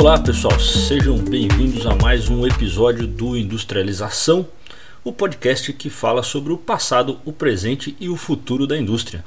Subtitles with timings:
[0.00, 4.46] Olá pessoal, sejam bem-vindos a mais um episódio do Industrialização,
[5.02, 9.24] o podcast que fala sobre o passado, o presente e o futuro da indústria.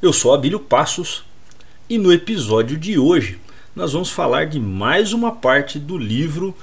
[0.00, 1.24] Eu sou Abílio Passos
[1.88, 3.40] e no episódio de hoje
[3.74, 6.56] nós vamos falar de mais uma parte do livro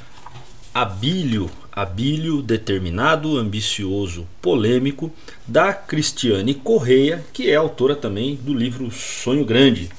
[0.73, 5.11] Abílio, Abílio determinado, ambicioso, polêmico,
[5.45, 9.89] da Cristiane Correia, que é autora também do livro Sonho Grande.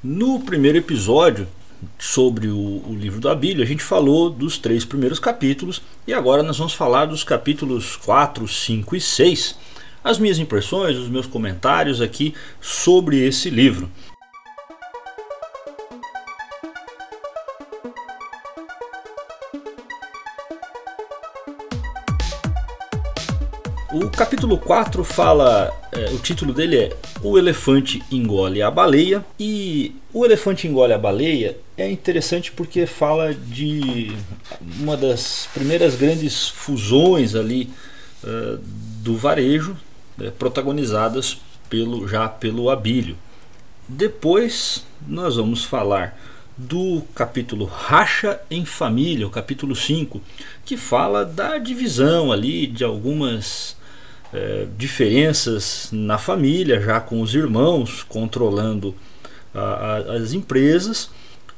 [0.00, 1.48] No primeiro episódio
[1.98, 6.42] sobre o, o, livro do Abílio, a gente falou dos três primeiros capítulos e agora
[6.42, 9.58] nós vamos falar dos capítulos 4, 5 e 6.
[10.02, 13.90] As minhas impressões, os meus comentários aqui sobre esse livro.
[24.14, 29.24] Capítulo 4 fala, é, o título dele é O Elefante Engole a Baleia.
[29.38, 34.12] E o Elefante Engole a Baleia é interessante porque fala de
[34.78, 37.70] uma das primeiras grandes fusões ali
[38.22, 38.60] uh,
[39.02, 39.76] do varejo,
[40.16, 41.38] né, protagonizadas
[41.68, 43.16] pelo, já pelo Abílio.
[43.88, 46.16] Depois nós vamos falar
[46.56, 50.22] do capítulo Racha em Família, o capítulo 5,
[50.64, 53.76] que fala da divisão ali de algumas
[54.34, 58.94] é, diferenças na família, já com os irmãos controlando
[59.54, 61.08] a, a, as empresas.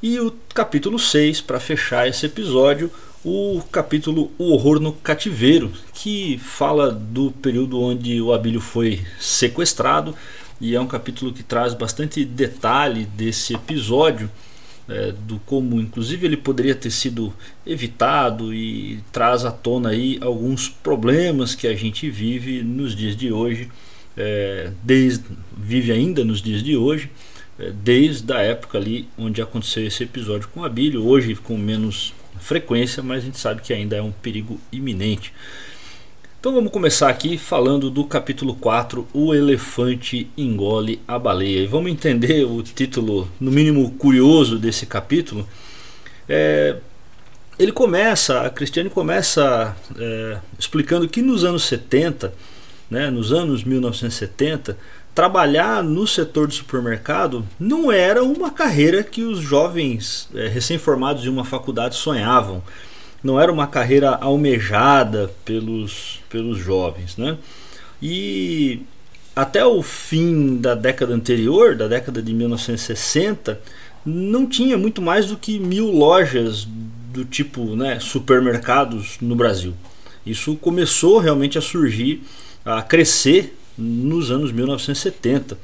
[0.03, 2.91] E o capítulo 6, para fechar esse episódio,
[3.25, 10.15] o capítulo O Horror no Cativeiro, que fala do período onde o Abílio foi sequestrado,
[10.61, 14.31] e é um capítulo que traz bastante detalhe desse episódio
[14.89, 17.33] é, do como inclusive ele poderia ter sido
[17.67, 23.33] evitado e traz à tona aí alguns problemas que a gente vive nos dias de
[23.33, 23.69] hoje,
[24.17, 25.25] é, desde,
[25.57, 27.11] vive ainda nos dias de hoje,
[27.59, 32.15] é, desde a época ali onde aconteceu esse episódio com a Bíblia, hoje com menos
[32.39, 35.33] frequência, mas a gente sabe que ainda é um perigo iminente.
[36.39, 41.61] Então vamos começar aqui falando do capítulo 4, O Elefante Engole a Baleia.
[41.61, 45.49] E vamos entender o título, no mínimo curioso, desse capítulo.
[46.29, 46.77] É,
[47.59, 52.33] ele começa, a Cristiane começa é, explicando que nos anos 70,
[52.89, 54.79] né, nos anos 1970,
[55.15, 61.31] trabalhar no setor de supermercado não era uma carreira que os jovens é, recém-formados de
[61.31, 62.63] uma faculdade sonhavam
[63.27, 67.17] não era uma carreira almejada pelos, pelos jovens.
[67.17, 67.37] Né?
[68.01, 68.81] E
[69.35, 73.61] até o fim da década anterior, da década de 1960,
[74.05, 76.67] não tinha muito mais do que mil lojas
[77.13, 79.75] do tipo né, supermercados no Brasil.
[80.25, 82.23] Isso começou realmente a surgir,
[82.65, 85.59] a crescer nos anos 1970.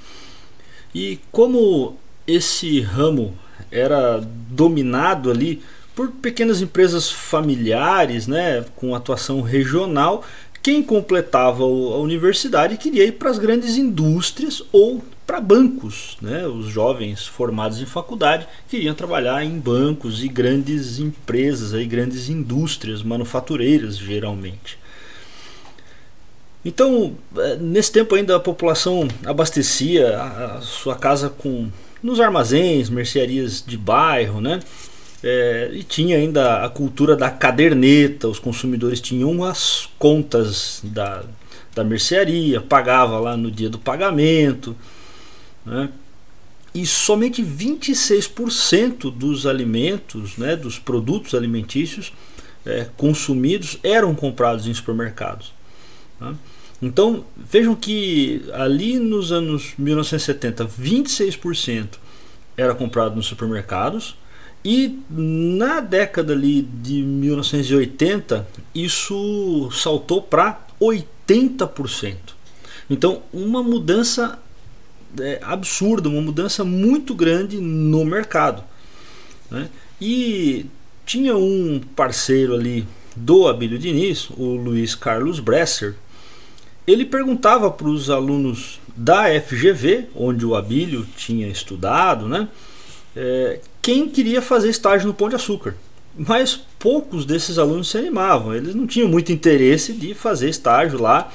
[0.94, 1.96] E como
[2.26, 3.34] esse ramo
[3.70, 5.62] era dominado ali
[6.02, 10.24] por pequenas empresas familiares, né, com atuação regional.
[10.60, 16.16] Quem completava a universidade queria ir para as grandes indústrias ou para bancos.
[16.20, 16.46] Né?
[16.46, 23.02] Os jovens formados em faculdade queriam trabalhar em bancos e grandes empresas, aí, grandes indústrias
[23.02, 24.78] manufatureiras, geralmente.
[26.64, 31.68] Então, é, nesse tempo ainda a população abastecia a sua casa com
[32.00, 34.60] nos armazéns, mercearias de bairro, né?
[35.22, 41.22] É, e tinha ainda a cultura da caderneta, os consumidores tinham as contas da,
[41.74, 44.76] da mercearia, pagava lá no dia do pagamento.
[45.64, 45.90] Né?
[46.74, 52.12] E somente 26% dos alimentos, né, dos produtos alimentícios
[52.66, 55.52] é, consumidos eram comprados em supermercados.
[56.20, 56.34] Né?
[56.80, 61.88] Então vejam que ali nos anos 1970, 26%
[62.56, 64.16] era comprado nos supermercados
[64.64, 72.16] e na década ali de 1980, isso saltou para 80%.
[72.88, 74.38] Então, uma mudança
[75.18, 78.62] é, absurda, uma mudança muito grande no mercado.
[79.50, 79.68] Né?
[80.00, 80.66] E
[81.04, 82.86] tinha um parceiro ali
[83.16, 85.94] do Abílio Diniz, o Luiz Carlos Bresser,
[86.86, 92.48] ele perguntava para os alunos da FGV, onde o Abílio tinha estudado, né?
[93.14, 95.74] É, quem queria fazer estágio no Pão de Açúcar.
[96.16, 101.32] Mas poucos desses alunos se animavam, eles não tinham muito interesse de fazer estágio lá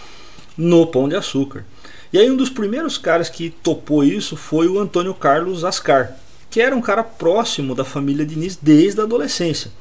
[0.58, 1.66] no Pão de Açúcar.
[2.14, 6.16] E aí um dos primeiros caras que topou isso foi o Antônio Carlos Ascar,
[6.50, 9.72] que era um cara próximo da família Diniz desde a adolescência.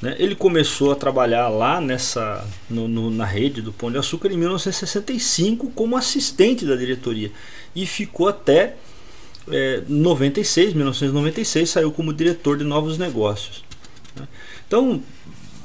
[0.00, 0.14] Né?
[0.18, 4.36] Ele começou a trabalhar lá nessa no, no, na rede do Pão de Açúcar em
[4.36, 7.32] 1965 como assistente da diretoria
[7.74, 8.76] e ficou até
[9.48, 13.64] é, 96, 1996 saiu como diretor de novos negócios.
[14.16, 14.26] Né?
[14.66, 15.02] Então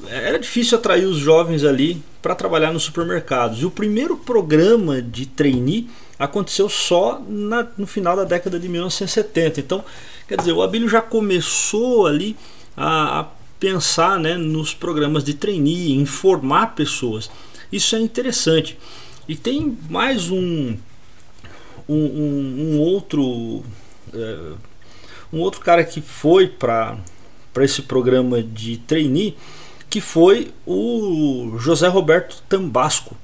[0.09, 3.61] era difícil atrair os jovens ali para trabalhar nos supermercados.
[3.61, 9.59] E o primeiro programa de trainee aconteceu só na, no final da década de 1970.
[9.59, 9.83] Então,
[10.27, 12.35] quer dizer, o Abílio já começou ali
[12.75, 13.27] a, a
[13.59, 17.29] pensar né, nos programas de trainee, em formar pessoas.
[17.71, 18.77] Isso é interessante.
[19.27, 20.75] E tem mais um,
[21.87, 23.63] um, um, outro
[24.13, 24.53] é,
[25.31, 26.97] um outro cara que foi para
[27.57, 29.37] esse programa de trainee
[29.89, 33.17] que foi o José Roberto Tambasco,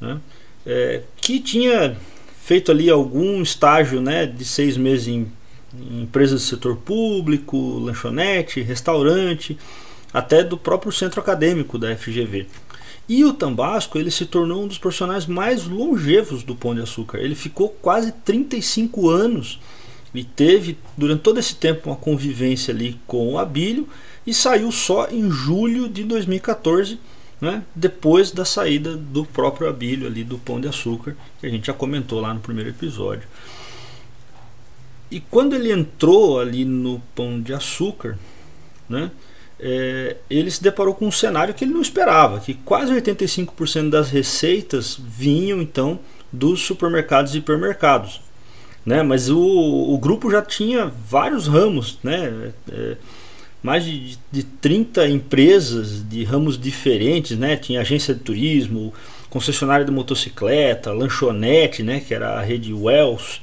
[0.00, 0.20] né?
[0.66, 1.96] é, que tinha
[2.42, 5.30] feito ali algum estágio né, de seis meses em,
[5.72, 9.56] em empresas do setor público, lanchonete, restaurante,
[10.12, 12.48] até do próprio centro acadêmico da FGV.
[13.10, 17.18] E o Tambasco ele se tornou um dos profissionais mais longevos do Pão de Açúcar.
[17.18, 19.58] Ele ficou quase 35 anos
[20.14, 23.88] e teve durante todo esse tempo uma convivência ali com o Abílio
[24.24, 27.00] e saiu só em julho de 2014,
[27.40, 31.66] né, depois da saída do próprio Abílio ali do Pão de Açúcar, que a gente
[31.66, 33.26] já comentou lá no primeiro episódio.
[35.10, 38.16] E quando ele entrou ali no Pão de Açúcar,
[38.88, 39.10] né,
[39.62, 44.10] é, ele se deparou com um cenário que ele não esperava, que quase 85% das
[44.10, 45.98] receitas vinham então
[46.32, 48.20] dos supermercados e hipermercados.
[48.84, 49.02] Né?
[49.02, 52.52] Mas o, o grupo já tinha vários ramos, né?
[52.72, 52.96] É,
[53.62, 57.56] mais de, de 30 empresas de ramos diferentes, né?
[57.56, 58.92] Tinha agência de turismo,
[59.28, 62.00] concessionária de motocicleta, lanchonete, né?
[62.00, 63.42] Que era a rede Wells,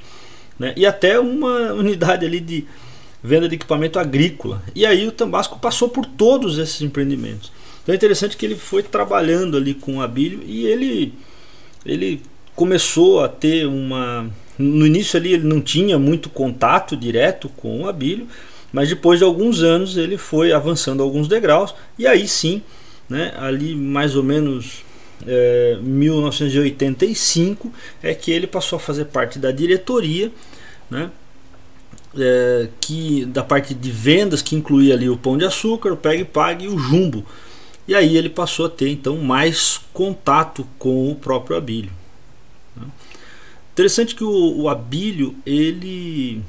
[0.58, 0.72] né?
[0.76, 2.66] E até uma unidade ali de
[3.22, 4.62] venda de equipamento agrícola.
[4.74, 7.52] E aí o Tambasco passou por todos esses empreendimentos.
[7.82, 11.14] Então é interessante que ele foi trabalhando ali com o Abílio e ele,
[11.84, 12.22] ele
[12.54, 14.28] começou a ter uma.
[14.58, 18.26] No início ali ele não tinha muito contato direto com o Abílio,
[18.72, 22.62] mas depois de alguns anos ele foi avançando alguns degraus e aí sim,
[23.08, 24.84] né, ali mais ou menos
[25.26, 27.72] é, 1985
[28.02, 30.30] é que ele passou a fazer parte da diretoria,
[30.90, 31.10] né,
[32.16, 36.24] é, que da parte de vendas que incluía ali o pão de açúcar, o Peg
[36.24, 37.24] Pag e o Jumbo.
[37.86, 41.90] E aí ele passou a ter então mais contato com o próprio Abílio.
[42.76, 42.86] Né.
[43.72, 46.42] Interessante que o, o Abílio ele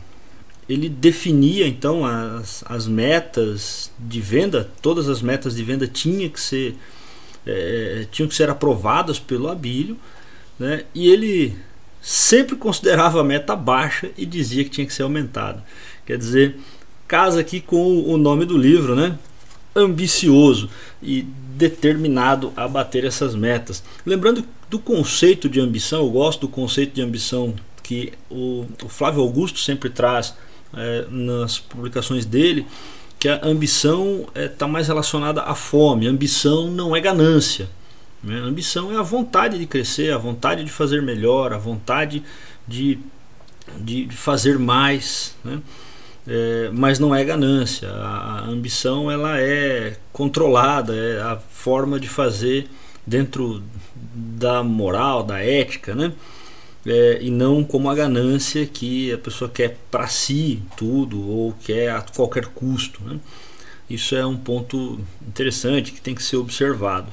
[0.67, 6.39] ele definia então as, as metas de venda, todas as metas de venda tinham que
[6.39, 6.75] ser,
[7.43, 9.97] é, tinham que ser aprovadas pelo Abílio,
[10.59, 10.83] né?
[10.93, 11.57] e ele
[12.01, 15.63] sempre considerava a meta baixa e dizia que tinha que ser aumentada.
[16.05, 16.57] Quer dizer,
[17.07, 19.17] casa aqui com o nome do livro, né?
[19.75, 20.69] ambicioso
[21.01, 21.21] e
[21.55, 23.83] determinado a bater essas metas.
[24.05, 27.53] Lembrando do conceito de ambição, eu gosto do conceito de ambição
[27.83, 30.35] que o, o Flávio Augusto sempre traz
[30.73, 32.65] é, nas publicações dele
[33.19, 36.07] que a ambição está é, tá mais relacionada à fome.
[36.07, 37.69] A ambição não é ganância.
[38.23, 38.39] Né?
[38.39, 42.23] A ambição é a vontade de crescer, a vontade de fazer melhor, a vontade
[42.67, 42.99] de,
[43.77, 45.35] de, de fazer mais.
[45.43, 45.59] Né?
[46.27, 47.89] É, mas não é ganância.
[47.89, 52.67] A, a, ambição ela é controlada, é a forma de fazer
[53.05, 53.63] dentro
[53.95, 56.13] da moral, da ética, né?
[56.85, 61.91] é, e não como a ganância que a pessoa quer para si tudo ou quer
[61.91, 63.01] a qualquer custo.
[63.03, 63.19] Né?
[63.89, 67.07] Isso é um ponto interessante que tem que ser observado.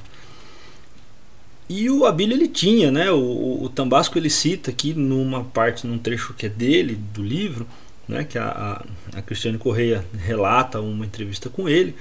[1.69, 3.11] E o Abílio ele tinha, né?
[3.11, 7.67] O, o, Tambasco ele cita aqui numa parte, num trecho que é dele, do livro,
[8.07, 8.23] né?
[8.23, 11.93] que a, a, a Cristiane Correia relata uma entrevista com ele,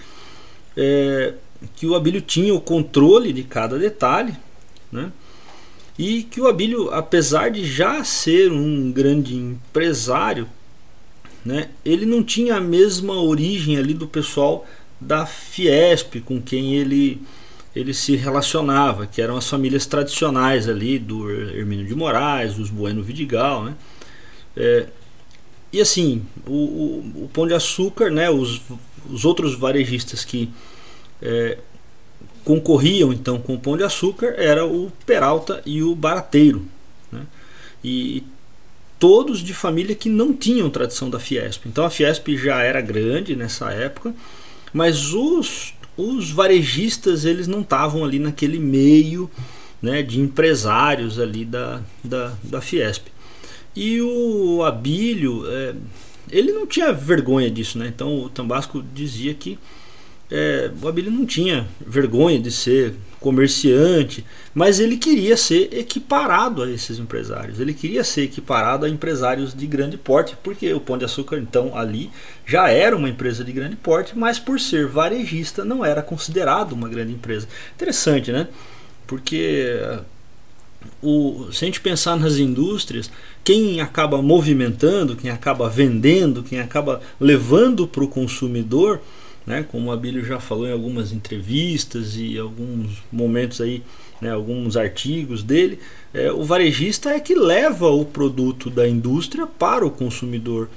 [0.76, 1.35] é,
[1.75, 4.37] que o Abílio tinha o controle de cada detalhe,
[4.92, 5.11] né?
[5.99, 10.46] e que o Abílio, apesar de já ser um grande empresário,
[11.44, 14.66] né, ele não tinha a mesma origem ali do pessoal
[15.00, 17.23] da Fiesp com quem ele
[17.76, 23.02] ele se relacionava, que eram as famílias tradicionais ali do Hermínio de Moraes, dos Bueno
[23.02, 23.75] Vidigal, né?
[24.56, 24.87] É,
[25.71, 28.62] e assim, o, o, o, Pão de Açúcar, né, os,
[29.11, 30.49] os outros varejistas que
[31.21, 31.59] é,
[32.42, 36.64] concorriam então com o Pão de Açúcar era o Peralta e o Barateiro.
[37.12, 37.26] Né?
[37.85, 38.23] E
[38.99, 41.66] todos de família que não tinham tradição da Fiesp.
[41.66, 44.14] Então a Fiesp já era grande nessa época,
[44.73, 49.30] mas os, os varejistas eles não estavam ali naquele meio
[49.80, 53.06] né, de empresários ali da, da, da Fiesp.
[53.74, 55.74] E o Abílio, é,
[56.30, 57.86] ele não tinha vergonha disso, né?
[57.88, 59.58] Então o Tambasco dizia que
[60.30, 66.71] é, o Abílio não tinha vergonha de ser comerciante, mas ele queria ser equiparado a
[66.71, 67.59] esses empresários.
[67.59, 71.76] Ele queria ser equiparado a empresários de grande porte, porque o Pão de Açúcar, então,
[71.76, 72.11] ali
[72.45, 76.88] já era uma empresa de grande porte, mas por ser varejista não era considerado uma
[76.88, 77.49] grande empresa.
[77.75, 78.49] Interessante, né?
[79.06, 79.80] Porque
[81.02, 83.11] o, se a gente pensar nas indústrias,
[83.42, 89.00] quem acaba movimentando, quem acaba vendendo, quem acaba levando para o consumidor
[89.46, 89.64] né?
[89.70, 93.82] Como o Abílio já falou em algumas entrevistas e alguns momentos aí,
[94.20, 95.78] né, alguns artigos dele,
[96.12, 100.68] é, o varejista é que leva o produto da indústria para o consumidor.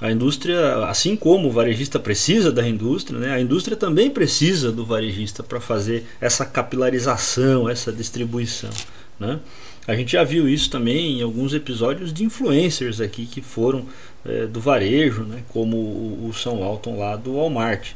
[0.00, 4.84] A indústria, assim como o varejista precisa da indústria, né, a indústria também precisa do
[4.84, 8.70] varejista para fazer essa capilarização, essa distribuição.
[9.18, 9.38] Né?
[9.86, 13.86] A gente já viu isso também em alguns episódios de influencers aqui que foram
[14.24, 17.92] é, do varejo, né, como o, o São Alton lá do Walmart.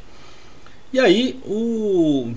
[0.93, 2.33] E aí o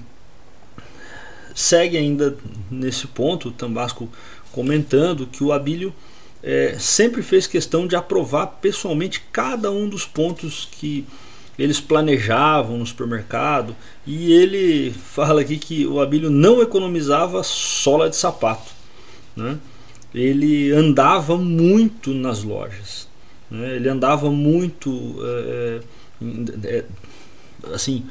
[1.54, 2.36] segue ainda
[2.70, 4.08] nesse ponto o Tambasco
[4.50, 5.92] comentando que o Abílio
[6.42, 11.06] é, sempre fez questão de aprovar pessoalmente cada um dos pontos que
[11.58, 18.16] eles planejavam no supermercado e ele fala aqui que o Abílio não economizava sola de
[18.16, 18.72] sapato,
[19.34, 19.58] né?
[20.14, 23.06] ele andava muito nas lojas,
[23.50, 23.76] né?
[23.76, 25.80] ele andava muito é,
[26.64, 26.84] é,
[27.74, 28.04] assim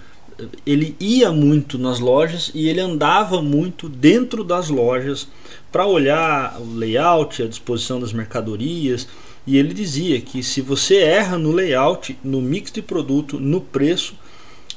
[0.66, 5.28] ele ia muito nas lojas e ele andava muito dentro das lojas
[5.72, 9.08] para olhar o layout, a disposição das mercadorias.
[9.48, 14.16] E ele dizia que se você erra no layout, no mix de produto, no preço,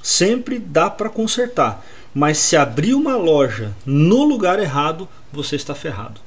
[0.03, 1.85] sempre dá para consertar.
[2.15, 6.21] Mas se abrir uma loja no lugar errado, você está ferrado.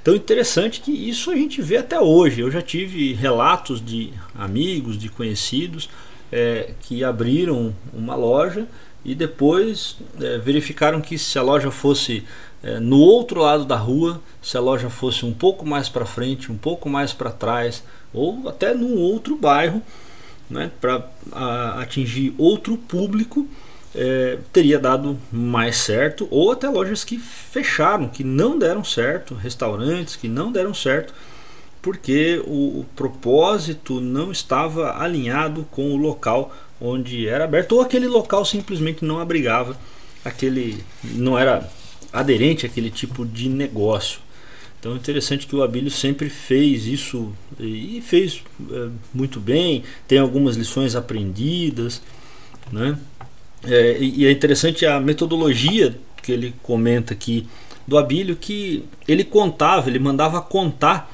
[0.00, 2.40] Então interessante que isso a gente vê até hoje.
[2.40, 5.88] Eu já tive relatos de amigos, de conhecidos
[6.32, 8.66] é, que abriram uma loja
[9.04, 12.24] e depois é, verificaram que se a loja fosse
[12.62, 16.50] é, no outro lado da rua, se a loja fosse um pouco mais para frente,
[16.50, 17.82] um pouco mais para trás,
[18.14, 19.82] ou até num outro bairro,
[20.48, 21.08] né, para
[21.78, 23.46] atingir outro público,
[23.94, 30.16] é, teria dado mais certo, ou até lojas que fecharam, que não deram certo, restaurantes
[30.16, 31.12] que não deram certo
[31.82, 38.44] porque o, propósito não estava alinhado com o local onde era aberto, ou aquele local
[38.44, 39.76] simplesmente não abrigava
[40.24, 40.84] aquele.
[41.02, 41.68] não era
[42.12, 44.20] aderente àquele tipo de negócio.
[44.78, 50.18] Então é interessante que o Abílio sempre fez isso e fez é, muito bem, tem
[50.18, 52.02] algumas lições aprendidas.
[52.70, 52.98] Né?
[53.64, 57.46] É, e é interessante a metodologia que ele comenta aqui
[57.86, 61.10] do Abílio, que ele contava, ele mandava contar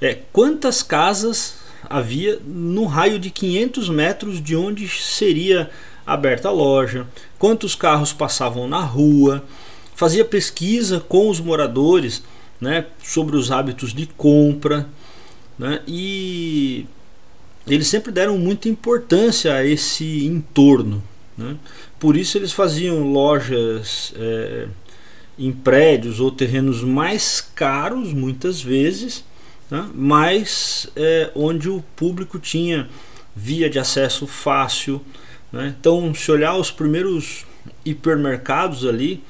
[0.00, 5.70] é, quantas casas havia no raio de 500 metros de onde seria
[6.06, 7.06] aberta a loja,
[7.38, 9.44] quantos carros passavam na rua,
[9.94, 12.22] fazia pesquisa com os moradores
[12.60, 14.88] né, sobre os hábitos de compra
[15.58, 16.86] né, e
[17.66, 21.02] eles sempre deram muita importância a esse entorno.
[21.36, 21.56] Né?
[21.98, 24.66] Por isso eles faziam lojas é,
[25.38, 29.24] em prédios ou terrenos mais caros muitas vezes
[29.70, 29.88] né?
[29.94, 32.88] mas é, onde o público tinha
[33.34, 35.00] via de acesso fácil.
[35.52, 35.74] Né?
[35.78, 37.46] Então, se olhar os primeiros
[37.84, 39.22] hipermercados ali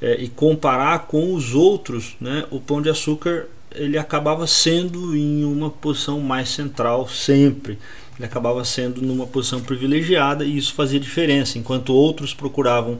[0.00, 2.44] é, e comparar com os outros, né?
[2.50, 7.78] o Pão de Açúcar ele acabava sendo em uma posição mais central sempre.
[8.16, 11.58] Ele acabava sendo numa posição privilegiada e isso fazia diferença.
[11.58, 12.98] Enquanto outros procuravam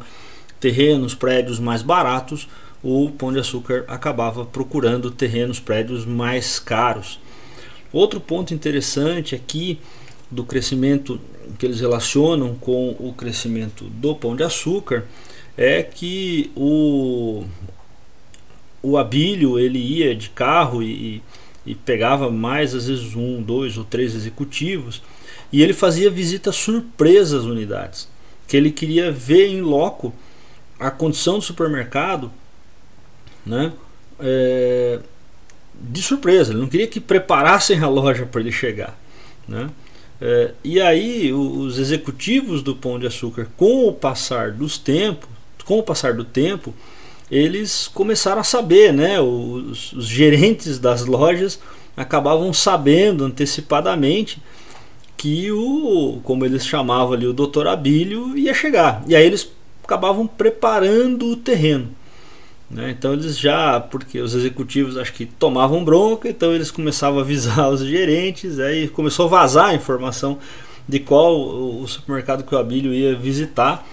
[0.61, 2.49] terrenos, prédios mais baratos,
[2.83, 7.19] o Pão de Açúcar acabava procurando terrenos, prédios mais caros.
[7.93, 9.79] Outro ponto interessante aqui
[10.31, 11.21] do crescimento
[11.59, 15.07] que eles relacionam com o crescimento do Pão de Açúcar
[15.57, 17.45] é que o,
[18.83, 21.23] o Abílio ele ia de carro e,
[21.67, 25.03] e pegava mais às vezes um, dois ou três executivos
[25.51, 28.09] e ele fazia visitas surpresas às unidades,
[28.47, 30.13] que ele queria ver em loco
[30.79, 32.31] a condição do supermercado
[33.49, 33.73] né?
[34.21, 35.01] É,
[35.81, 38.99] de surpresa, ele não queria que preparassem a loja para ele chegar.
[39.47, 39.71] Né?
[40.21, 45.29] É, e aí os executivos do Pão de Açúcar, com o passar dos tempos,
[45.65, 46.75] com o passar do tempo,
[47.31, 49.21] eles começaram a saber, né?
[49.21, 51.61] Os, os gerentes das lojas
[51.95, 54.41] acabavam sabendo antecipadamente
[55.17, 59.03] que o, como eles chamavam ali, o doutor Abílio ia chegar.
[59.07, 59.51] E aí eles
[59.85, 61.91] acabavam preparando o terreno.
[62.71, 62.91] Né?
[62.91, 67.69] Então eles já, porque os executivos acho que tomavam bronca, então eles começavam a avisar
[67.73, 70.39] os gerentes, aí começou a vazar a informação
[70.89, 73.87] de qual o supermercado que o Abílio ia visitar.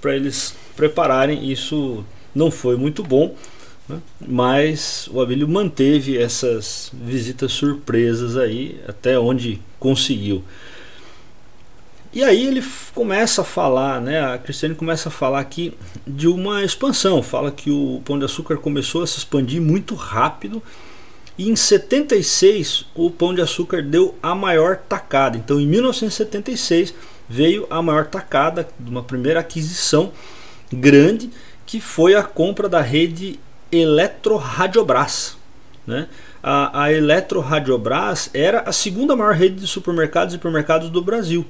[0.00, 1.50] para eles prepararem.
[1.50, 3.34] Isso não foi muito bom,
[3.88, 3.98] né?
[4.20, 10.44] mas o Abílio manteve essas visitas surpresas aí até onde conseguiu.
[12.18, 12.64] E aí ele
[12.96, 15.72] começa a falar, né, a Cristiane começa a falar aqui
[16.04, 20.60] de uma expansão, fala que o Pão de Açúcar começou a se expandir muito rápido
[21.38, 25.38] e em 76 o Pão de Açúcar deu a maior tacada.
[25.38, 26.92] Então em 1976
[27.28, 30.10] veio a maior tacada de uma primeira aquisição
[30.72, 31.30] grande
[31.64, 33.38] que foi a compra da rede
[33.70, 35.36] Eletroradiobras.
[35.86, 36.08] Né?
[36.42, 41.46] A, a Eletroradiobras era a segunda maior rede de supermercados e hipermercados do Brasil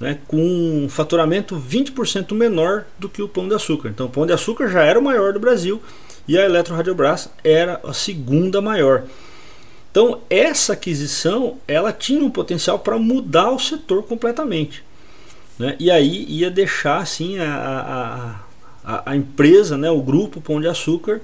[0.00, 3.90] né, com um faturamento 20% menor do que o Pão de Açúcar.
[3.90, 5.80] Então o Pão de Açúcar já era o maior do Brasil
[6.26, 9.04] e a Eletro Radiobras era a segunda maior.
[9.90, 14.82] Então essa aquisição ela tinha um potencial para mudar o setor completamente.
[15.58, 15.76] Né?
[15.78, 17.54] E aí ia deixar assim a,
[18.84, 21.20] a, a, a empresa, né, o grupo Pão de Açúcar,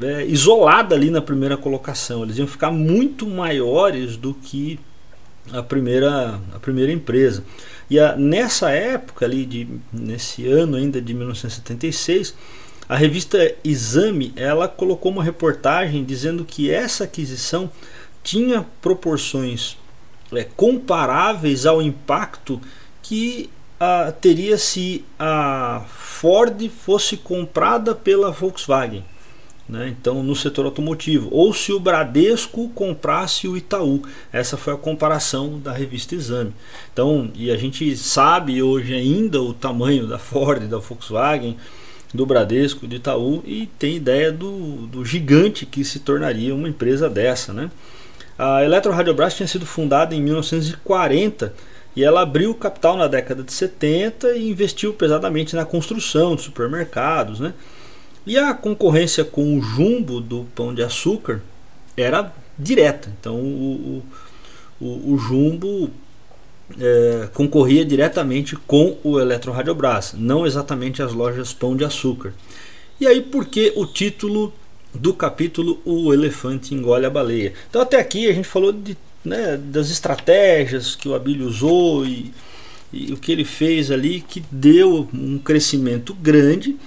[0.00, 2.22] é, isolada ali na primeira colocação.
[2.22, 4.78] Eles iam ficar muito maiores do que
[5.52, 7.44] a primeira, a primeira empresa.
[7.90, 12.34] E a, nessa época ali, de, nesse ano ainda de 1976,
[12.88, 17.70] a revista Exame ela colocou uma reportagem dizendo que essa aquisição
[18.22, 19.76] tinha proporções
[20.32, 22.60] é, comparáveis ao impacto
[23.02, 23.50] que
[24.20, 29.02] teria se a Ford fosse comprada pela Volkswagen
[29.70, 29.88] né?
[29.88, 34.02] então no setor automotivo, ou se o Bradesco comprasse o Itaú.
[34.32, 36.52] Essa foi a comparação da revista Exame.
[36.92, 41.56] Então, e a gente sabe hoje ainda o tamanho da Ford, da Volkswagen,
[42.12, 47.08] do Bradesco, do Itaú e tem ideia do, do gigante que se tornaria uma empresa
[47.08, 47.52] dessa.
[47.52, 47.70] Né?
[48.38, 51.54] A Eletro Radiobras tinha sido fundada em 1940
[51.94, 57.40] e ela abriu capital na década de 70 e investiu pesadamente na construção de supermercados,
[57.40, 57.52] né?
[58.30, 61.42] E a concorrência com o jumbo do pão de açúcar
[61.96, 63.12] era direta.
[63.18, 64.04] Então o,
[64.80, 65.90] o, o jumbo
[66.78, 72.32] é, concorria diretamente com o Eletroradiobras, não exatamente as lojas Pão de Açúcar.
[73.00, 74.52] E aí por que o título
[74.94, 77.52] do capítulo O Elefante Engole a Baleia?
[77.68, 82.32] Então até aqui a gente falou de, né, das estratégias que o Abílio usou e,
[82.92, 86.78] e o que ele fez ali que deu um crescimento grande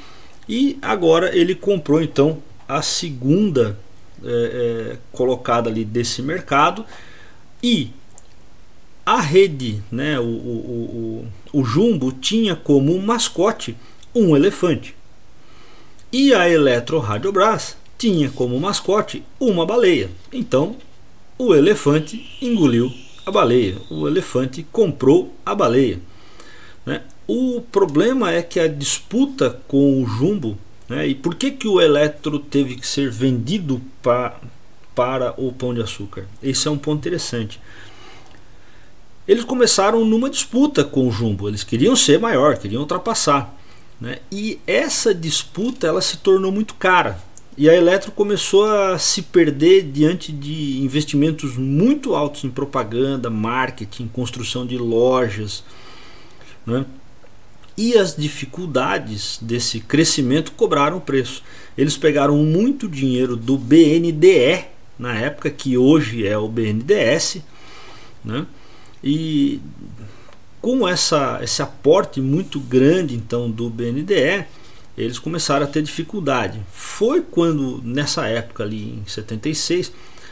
[0.48, 3.78] e agora ele comprou então a segunda
[4.24, 4.28] é,
[4.94, 6.86] é, colocada ali desse mercado
[7.62, 7.92] e
[9.06, 13.76] a rede, né, o, o, o, o Jumbo tinha como mascote
[14.16, 14.96] um elefante.
[16.12, 20.10] E a Eletro Radiobras tinha como mascote uma baleia.
[20.32, 20.76] Então
[21.38, 22.92] o elefante engoliu
[23.26, 23.78] a baleia.
[23.90, 26.00] O elefante comprou a baleia.
[26.86, 27.02] Né?
[27.28, 30.58] O problema é que a disputa com o Jumbo,
[30.90, 34.40] né, e por que, que o Eletro teve que ser vendido pra,
[34.94, 36.26] para o Pão de Açúcar?
[36.42, 37.60] Esse é um ponto interessante.
[39.26, 43.58] Eles começaram numa disputa com o Jumbo, eles queriam ser maior, queriam ultrapassar.
[44.02, 47.18] Né, e essa disputa ela se tornou muito cara.
[47.56, 54.08] E a Eletro começou a se perder diante de investimentos muito altos em propaganda, marketing,
[54.08, 55.64] construção de lojas.
[56.66, 56.84] Né?
[57.76, 61.44] E as dificuldades desse crescimento cobraram preço.
[61.78, 64.66] Eles pegaram muito dinheiro do BNDE,
[64.98, 67.42] na época que hoje é o BNDES,
[68.24, 68.46] né?
[69.04, 69.60] e
[70.62, 74.46] com essa, esse aporte muito grande então do BNDE,
[74.98, 76.62] eles começaram a ter dificuldade.
[76.72, 79.92] Foi quando, nessa época ali em 76,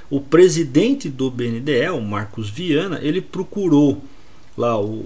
[0.10, 4.04] o presidente do BNDE, o Marcos Viana, ele procurou
[4.58, 5.06] lá o,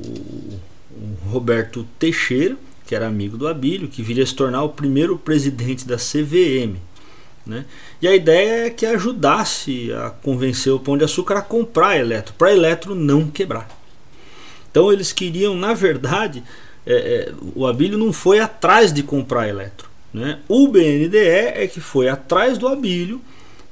[0.96, 2.56] o Roberto Teixeira,
[2.86, 6.78] que era amigo do Abílio, que viria a se tornar o primeiro presidente da CVM.
[7.46, 7.66] Né?
[8.02, 11.98] E a ideia é que ajudasse a convencer o Pão de Açúcar a comprar a
[11.98, 13.70] Eletro, para a Eletro não quebrar.
[14.72, 16.44] Então eles queriam, na verdade,
[16.86, 19.90] é, é, o Abílio não foi atrás de comprar a Eletro.
[20.14, 20.40] Né?
[20.48, 23.22] O BNDE é que foi atrás do Abílio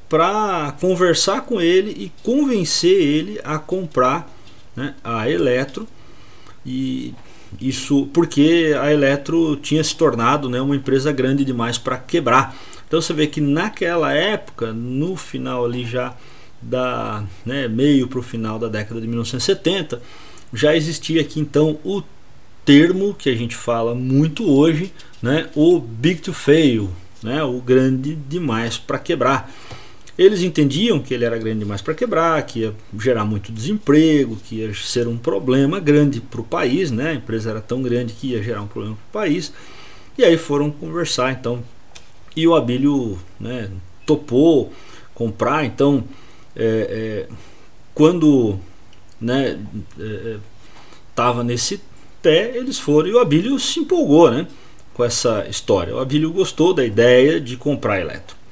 [0.07, 4.31] para conversar com ele e convencer ele a comprar
[4.75, 5.87] né, a Eletro
[6.65, 7.13] e
[7.61, 12.55] isso porque a Eletro tinha se tornado né, uma empresa grande demais para quebrar.
[12.87, 16.15] Então você vê que naquela época, no final ali já
[16.61, 20.01] da né, meio para o final da década de 1970,
[20.53, 22.01] já existia aqui então o
[22.63, 26.89] termo que a gente fala muito hoje, né, o big to fail,
[27.21, 29.51] né, o grande demais para quebrar.
[30.17, 34.57] Eles entendiam que ele era grande demais para quebrar, que ia gerar muito desemprego, que
[34.57, 37.11] ia ser um problema grande para o país, né?
[37.11, 39.51] A empresa era tão grande que ia gerar um problema para o país.
[40.15, 41.63] E aí foram conversar, então,
[42.35, 43.69] e o Abílio né,
[44.05, 44.71] topou
[45.13, 45.65] comprar.
[45.65, 46.03] Então,
[46.55, 47.33] é, é,
[47.93, 48.59] quando
[49.19, 49.59] né,
[51.09, 51.81] estava é, é, nesse
[52.21, 54.47] pé, eles foram e o Abílio se empolgou né,
[54.93, 55.95] com essa história.
[55.95, 58.42] O Abílio gostou da ideia de comprar a Eletro.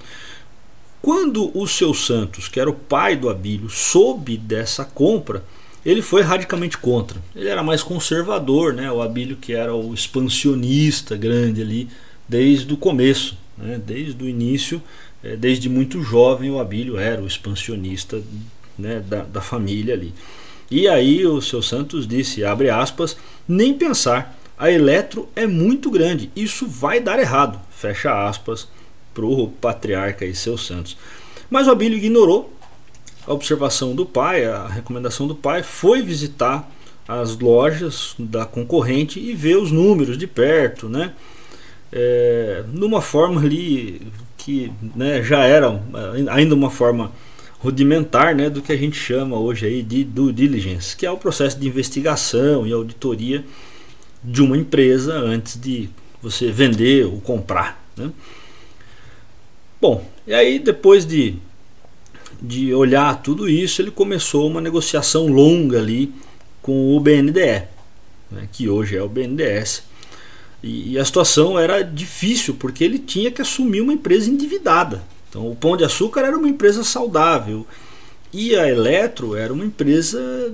[1.01, 5.43] Quando o seu Santos, que era o pai do Abílio, soube dessa compra,
[5.83, 7.19] ele foi radicalmente contra.
[7.35, 8.91] Ele era mais conservador, né?
[8.91, 11.89] o Abílio que era o expansionista grande ali
[12.29, 13.81] desde o começo, né?
[13.83, 14.81] desde o início,
[15.23, 18.21] é, desde muito jovem o Abílio era o expansionista
[18.77, 18.99] né?
[18.99, 20.13] da, da família ali.
[20.69, 26.29] E aí o seu Santos disse, abre aspas, nem pensar, a Eletro é muito grande,
[26.35, 28.67] isso vai dar errado, fecha aspas
[29.13, 30.97] para o patriarca e seus santos.
[31.49, 32.53] Mas o Abílio ignorou
[33.27, 36.69] a observação do pai, a recomendação do pai, foi visitar
[37.07, 41.13] as lojas da concorrente e ver os números de perto, né?
[41.91, 44.01] É, numa forma ali
[44.37, 45.83] que né, já era
[46.31, 47.11] ainda uma forma
[47.59, 51.17] rudimentar né, do que a gente chama hoje aí de due diligence, que é o
[51.17, 53.43] processo de investigação e auditoria
[54.23, 55.89] de uma empresa antes de
[56.21, 57.83] você vender ou comprar.
[57.95, 58.09] Né?
[59.81, 61.37] Bom, e aí depois de,
[62.39, 66.13] de olhar tudo isso, ele começou uma negociação longa ali
[66.61, 67.63] com o BNDE,
[68.29, 69.81] né, que hoje é o BNDES.
[70.61, 75.01] E, e, a situação era difícil porque ele tinha que assumir uma empresa endividada.
[75.27, 77.65] Então o Pão de Açúcar era uma empresa saudável
[78.31, 80.53] e a Eletro era uma empresa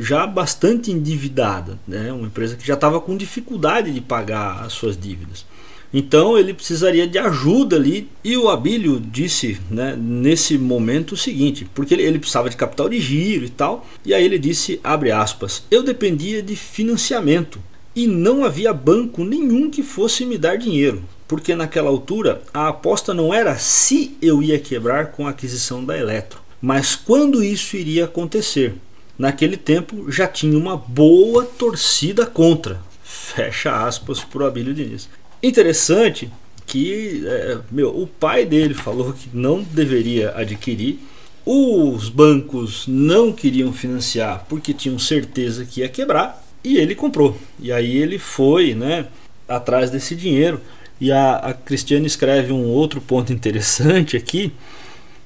[0.00, 4.98] já bastante endividada, né, uma empresa que já estava com dificuldade de pagar as suas
[4.98, 5.46] dívidas.
[5.92, 8.08] Então ele precisaria de ajuda ali.
[8.22, 12.88] E o Abílio disse né, nesse momento o seguinte: porque ele, ele precisava de capital
[12.88, 13.86] de giro e tal.
[14.04, 17.60] E aí ele disse: abre aspas, eu dependia de financiamento
[17.94, 21.02] e não havia banco nenhum que fosse me dar dinheiro.
[21.26, 25.98] Porque naquela altura a aposta não era se eu ia quebrar com a aquisição da
[25.98, 28.74] Eletro, mas quando isso iria acontecer.
[29.18, 32.82] Naquele tempo já tinha uma boa torcida contra.
[33.02, 35.08] Fecha aspas para o Abílio Diniz.
[35.46, 36.28] Interessante
[36.66, 40.98] que é, meu, o pai dele falou que não deveria adquirir.
[41.44, 47.38] Os bancos não queriam financiar porque tinham certeza que ia quebrar e ele comprou.
[47.60, 49.06] E aí ele foi né,
[49.48, 50.60] atrás desse dinheiro.
[51.00, 54.52] E a, a Cristiane escreve um outro ponto interessante aqui,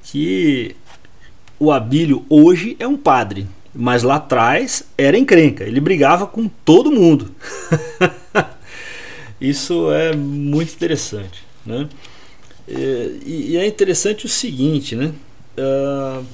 [0.03, 0.77] que
[1.59, 6.93] o Abílio hoje é um padre, mas lá atrás era encrenca, ele brigava com todo
[6.93, 7.35] mundo.
[9.41, 11.43] Isso é muito interessante.
[11.65, 11.89] Né?
[12.69, 15.13] E, é interessante o seguinte, né?
[15.59, 16.25] Uh,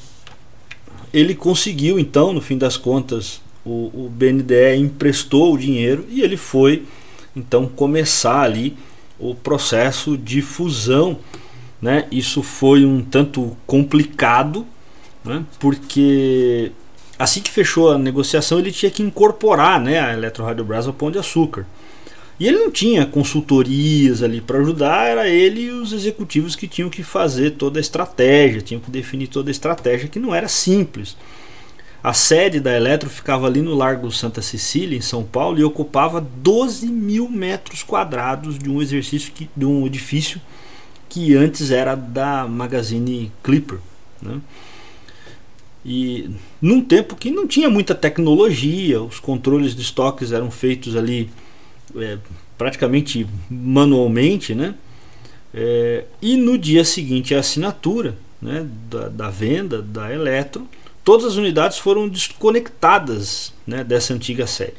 [1.13, 6.37] ele conseguiu então, no fim das contas, o, o BNDE emprestou o dinheiro e ele
[6.37, 6.85] foi
[7.35, 8.77] então começar ali
[9.19, 11.19] o processo de fusão.
[11.81, 12.07] Né?
[12.11, 14.67] Isso foi um tanto complicado,
[15.25, 15.45] né?
[15.59, 16.71] porque
[17.19, 20.93] assim que fechou a negociação ele tinha que incorporar né, a Eletro Rádio Brás ao
[20.93, 21.67] Pão de Açúcar.
[22.39, 26.91] E ele não tinha consultorias ali para ajudar, era ele e os executivos que tinham
[26.91, 31.17] que fazer toda a estratégia, tinham que definir toda a estratégia, que não era simples.
[32.05, 36.21] A sede da Eletro ficava ali no Largo Santa Cecília, em São Paulo, e ocupava
[36.21, 40.41] 12 mil metros quadrados de um exercício que, de um edifício
[41.09, 43.79] que antes era da Magazine Clipper.
[44.21, 44.41] Né?
[45.85, 51.31] E num tempo que não tinha muita tecnologia, os controles de estoques eram feitos ali
[52.01, 52.19] é,
[52.57, 54.75] praticamente manualmente, né?
[55.55, 60.69] É, e no dia seguinte a assinatura né, da, da, venda da Eletro,
[61.03, 64.77] todas as unidades foram desconectadas né, dessa antiga sede.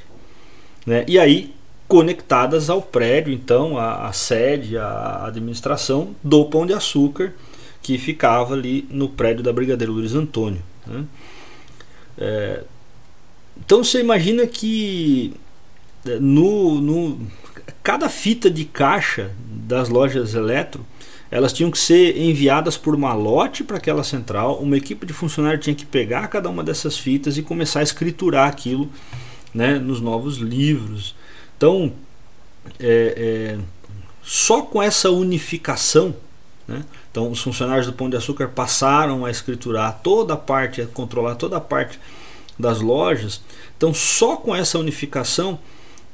[0.86, 1.53] Né, e aí
[1.88, 7.34] conectadas ao prédio, então, a sede, a administração do Pão de Açúcar,
[7.82, 10.62] que ficava ali no prédio da Brigadeiro Luiz Antônio.
[10.86, 11.06] Né.
[12.17, 12.63] É,
[13.58, 15.34] então você imagina que
[16.19, 17.27] no, no
[17.83, 19.31] cada fita de caixa
[19.67, 20.86] das lojas Eletro
[21.29, 24.60] elas tinham que ser enviadas por malote para aquela central.
[24.60, 28.47] Uma equipe de funcionários tinha que pegar cada uma dessas fitas e começar a escriturar
[28.47, 28.89] aquilo
[29.53, 31.15] né, nos novos livros.
[31.57, 31.91] Então,
[32.79, 33.60] é, é,
[34.23, 36.15] só com essa unificação,
[36.67, 40.88] né, então os funcionários do Pão de Açúcar passaram a escriturar toda a parte, a
[40.88, 41.99] controlar toda a parte
[42.57, 43.41] das lojas.
[43.75, 45.60] Então, só com essa unificação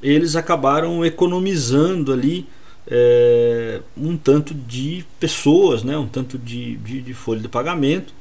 [0.04, 2.46] eles acabaram economizando ali
[2.86, 8.14] é, um tanto de pessoas, né, um tanto de, de, de folha de pagamento.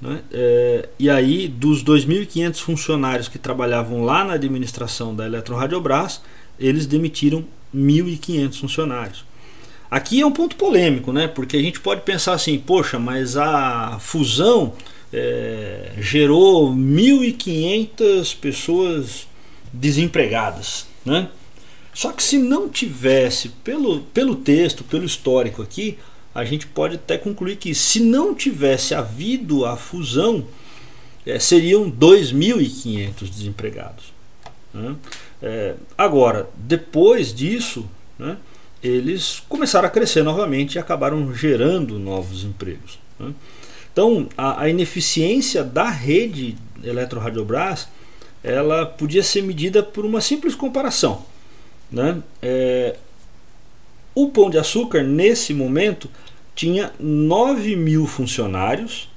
[0.00, 6.20] Né, é, e aí, dos 2.500 funcionários que trabalhavam lá na administração da Eletroradiobras,
[6.60, 9.24] eles demitiram 1.500 funcionários.
[9.90, 11.28] Aqui é um ponto polêmico, né?
[11.28, 14.72] Porque a gente pode pensar assim, poxa, mas a fusão
[15.12, 19.28] é, gerou 1.500 pessoas
[19.72, 21.30] desempregadas, né?
[21.94, 25.96] Só que se não tivesse, pelo, pelo texto, pelo histórico aqui,
[26.34, 30.44] a gente pode até concluir que se não tivesse havido a fusão,
[31.24, 34.12] é, seriam 2.500 desempregados.
[34.74, 34.94] Né?
[35.42, 37.88] É, agora, depois disso,
[38.18, 38.36] né,
[38.82, 42.98] eles começaram a crescer novamente e acabaram gerando novos empregos.
[43.18, 43.32] Né?
[43.90, 47.88] Então, a, a, ineficiência da rede Eletroradiobras
[48.46, 51.24] ela podia ser medida por uma simples comparação.
[51.90, 52.22] Né?
[52.40, 52.96] É,
[54.14, 56.08] o Pão de Açúcar, nesse momento,
[56.54, 59.10] tinha 9 mil funcionários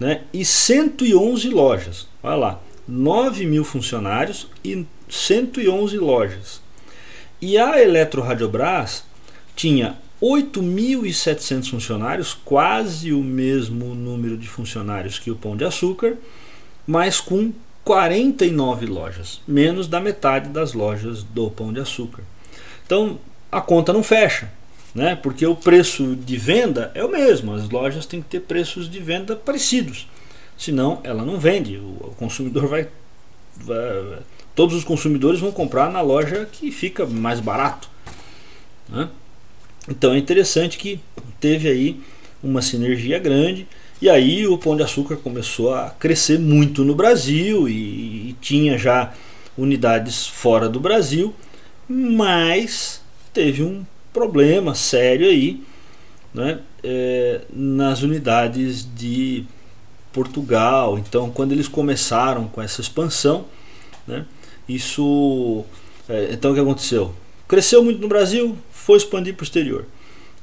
[0.00, 2.08] né, e 111 lojas.
[2.22, 6.62] Olha lá, 9 mil funcionários e 111 lojas.
[7.42, 9.04] E a Eletroradiobras
[9.54, 16.16] tinha 8.700 funcionários, quase o mesmo número de funcionários que o Pão de Açúcar,
[16.86, 17.52] mas com
[17.88, 22.22] 49 lojas, menos da metade das lojas do Pão de Açúcar.
[22.84, 23.18] Então
[23.50, 24.52] a conta não fecha,
[24.94, 25.16] né?
[25.16, 29.00] porque o preço de venda é o mesmo, as lojas têm que ter preços de
[29.00, 30.06] venda parecidos,
[30.54, 32.88] senão ela não vende, o consumidor vai,
[33.56, 34.18] vai
[34.54, 37.88] todos os consumidores vão comprar na loja que fica mais barato.
[38.86, 39.08] Né?
[39.88, 41.00] Então é interessante que
[41.40, 41.98] teve aí
[42.42, 43.66] uma sinergia grande
[44.00, 48.78] e aí o Pão de Açúcar começou a crescer muito no Brasil e, e tinha
[48.78, 49.12] já
[49.56, 51.34] unidades fora do Brasil,
[51.88, 53.00] mas
[53.32, 55.62] teve um problema sério aí
[56.32, 59.44] né, é, nas unidades de
[60.12, 60.98] Portugal.
[60.98, 63.46] Então, quando eles começaram com essa expansão,
[64.06, 64.24] né,
[64.68, 65.64] isso.
[66.08, 67.14] É, então, o que aconteceu?
[67.46, 69.86] Cresceu muito no Brasil, foi expandir para o exterior.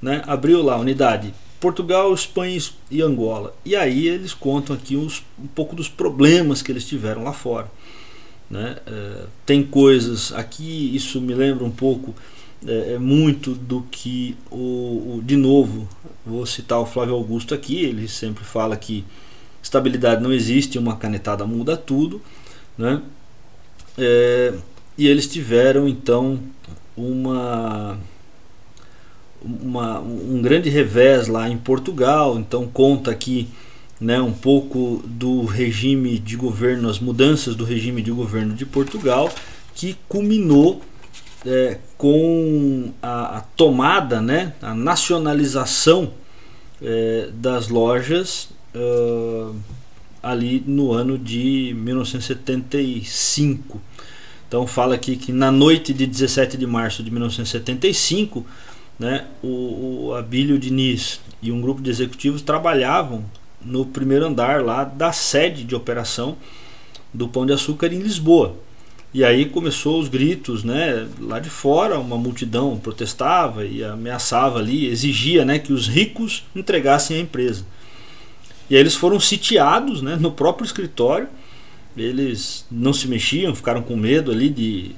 [0.02, 0.22] Né?
[0.28, 1.34] Abriu lá unidade
[1.66, 2.60] Portugal, Espanha
[2.92, 3.56] e Angola.
[3.66, 7.72] E aí eles contam aqui uns, um pouco dos problemas que eles tiveram lá fora.
[8.48, 8.78] Né?
[8.86, 12.14] É, tem coisas aqui, isso me lembra um pouco,
[12.68, 14.58] é, é, muito do que o,
[15.16, 15.90] o, de novo,
[16.24, 19.04] vou citar o Flávio Augusto aqui, ele sempre fala que
[19.64, 22.22] estabilidade não existe, uma canetada muda tudo.
[22.78, 23.02] Né?
[23.98, 24.54] É,
[24.96, 26.40] e eles tiveram então
[26.96, 27.98] uma
[29.62, 33.50] uma, um grande revés lá em Portugal, então conta aqui
[34.00, 39.34] né, um pouco do regime de governo, as mudanças do regime de governo de Portugal,
[39.74, 40.82] que culminou
[41.46, 46.12] é, com a, a, tomada, né, a nacionalização
[46.82, 49.56] é, das lojas uh,
[50.22, 53.82] ali no ano de 1975.
[54.48, 58.46] Então fala aqui que na noite de 17 de março de 1975
[59.00, 63.24] né, o, o Abílio Diniz e um grupo de executivos trabalhavam
[63.62, 66.38] no primeiro andar lá da sede de operação
[67.14, 68.56] do Pão de Açúcar em Lisboa.
[69.14, 71.08] E aí começou os gritos, né?
[71.22, 77.16] Lá de fora, uma multidão protestava e ameaçava ali, exigia, né, que os ricos entregassem
[77.16, 77.66] a empresa.
[78.70, 81.30] E aí eles foram sitiados, né, no próprio escritório.
[81.96, 84.92] Eles não se mexiam, ficaram com medo ali de,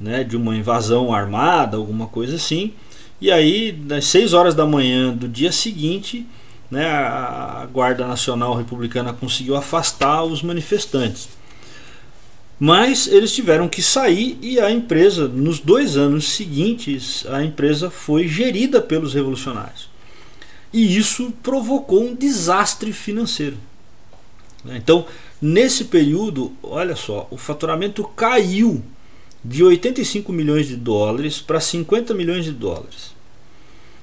[0.00, 2.72] né, de uma invasão armada, alguma coisa assim.
[3.20, 6.26] E aí, das 6 horas da manhã do dia seguinte,
[6.70, 11.28] né, a Guarda Nacional Republicana conseguiu afastar os manifestantes.
[12.58, 18.26] Mas eles tiveram que sair e a empresa, nos dois anos seguintes, a empresa foi
[18.26, 19.88] gerida pelos revolucionários.
[20.72, 23.56] E isso provocou um desastre financeiro.
[24.64, 24.78] Né.
[24.78, 25.06] Então,
[25.40, 28.82] nesse período, olha só, o faturamento caiu
[29.48, 33.14] de 85 milhões de dólares para 50 milhões de dólares.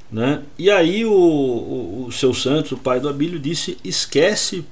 [0.10, 0.42] Né?
[0.58, 4.64] E aí o, o, o seu Santos, o pai do Abílio, disse: esquece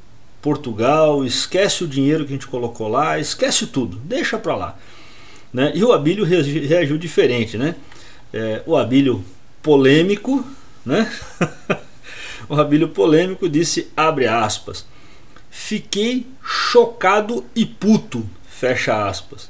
[0.42, 4.80] Portugal, esquece o dinheiro que a gente colocou lá, esquece tudo, deixa para lá.
[5.52, 5.72] Né?
[5.76, 7.58] E o Abílio reagiu diferente.
[7.58, 7.76] Né?
[8.32, 9.24] É, o Abílio
[9.62, 10.46] polêmico,
[10.86, 11.12] né?
[12.48, 14.86] o Abílio polêmico disse, abre aspas,
[15.50, 19.50] fiquei chocado e puto, fecha aspas.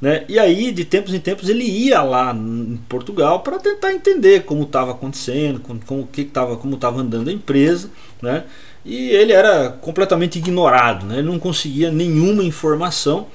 [0.00, 0.24] Né?
[0.28, 4.64] E aí, de tempos em tempos, ele ia lá em Portugal para tentar entender como
[4.64, 7.90] estava acontecendo, como, como, que tava, como estava andando a empresa.
[8.20, 8.44] Né?
[8.84, 11.18] E ele era completamente ignorado, né?
[11.18, 13.28] ele não conseguia nenhuma informação.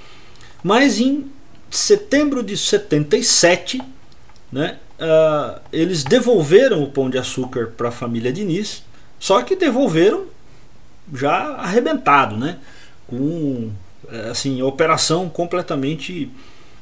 [0.63, 1.25] Mas em
[1.69, 3.81] setembro de 77,
[4.51, 8.83] né, uh, eles devolveram o pão de açúcar para a família Diniz,
[9.19, 10.25] só que devolveram
[11.13, 12.57] já arrebentado, né,
[13.07, 13.71] com
[14.29, 16.31] assim operação completamente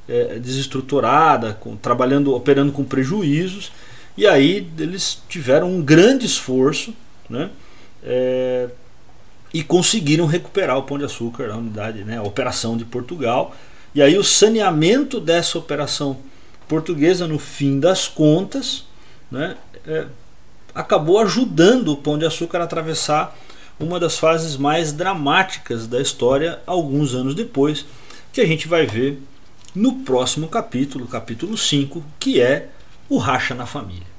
[0.08, 3.72] é, desestruturada, com, trabalhando, operando com prejuízos,
[4.16, 6.94] e aí eles tiveram um grande esforço,
[7.30, 7.50] né,
[8.04, 8.70] é,
[9.54, 13.56] e conseguiram recuperar o Pão de Açúcar, a unidade, né, a operação de Portugal.
[13.94, 16.18] E aí o saneamento dessa operação
[16.68, 18.86] portuguesa, no fim das contas,
[19.32, 20.06] né, é,
[20.74, 23.36] acabou ajudando o Pão de Açúcar a atravessar
[23.80, 27.86] uma das fases mais dramáticas da história alguns anos depois,
[28.34, 29.22] que a gente vai ver
[29.76, 32.70] no próximo capítulo, capítulo 5, que é
[33.08, 34.18] o racha na família.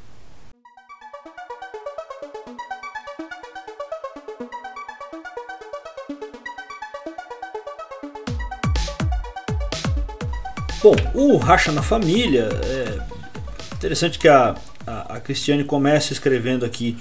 [10.80, 14.54] Bom, o Racha na Família, é interessante que a,
[14.86, 16.96] a, a Cristiane comece escrevendo aqui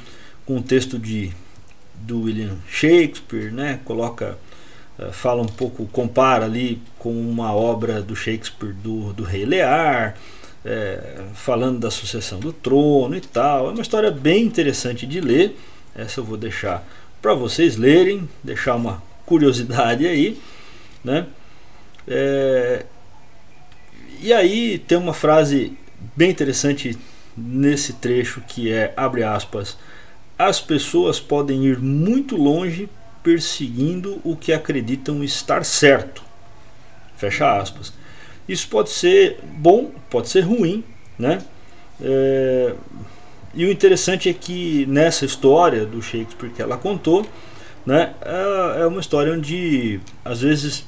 [0.48, 1.32] com um texto de,
[2.00, 3.80] do William Shakespeare, né?
[3.86, 4.38] coloca,
[5.00, 10.16] é, fala um pouco, compara ali com uma obra do Shakespeare do, do Rei Lear,
[10.66, 13.70] é, falando da sucessão do trono e tal.
[13.70, 15.58] É uma história bem interessante de ler.
[15.96, 16.88] Essa eu vou deixar
[17.22, 20.40] para vocês lerem, deixar uma curiosidade aí,
[21.04, 21.28] né?
[22.08, 22.86] É,
[24.22, 25.78] e aí tem uma frase
[26.16, 26.98] bem interessante
[27.36, 29.78] nesse trecho que é abre aspas
[30.38, 32.90] as pessoas podem ir muito longe
[33.24, 36.22] perseguindo o que acreditam estar certo.
[37.18, 37.94] Fecha aspas.
[38.48, 40.84] Isso pode ser bom pode ser ruim
[41.18, 41.42] né?
[42.02, 42.74] É,
[43.54, 47.26] e o interessante é que nessa história do Shakespeare que ela contou
[47.86, 50.86] né é, é uma história onde às vezes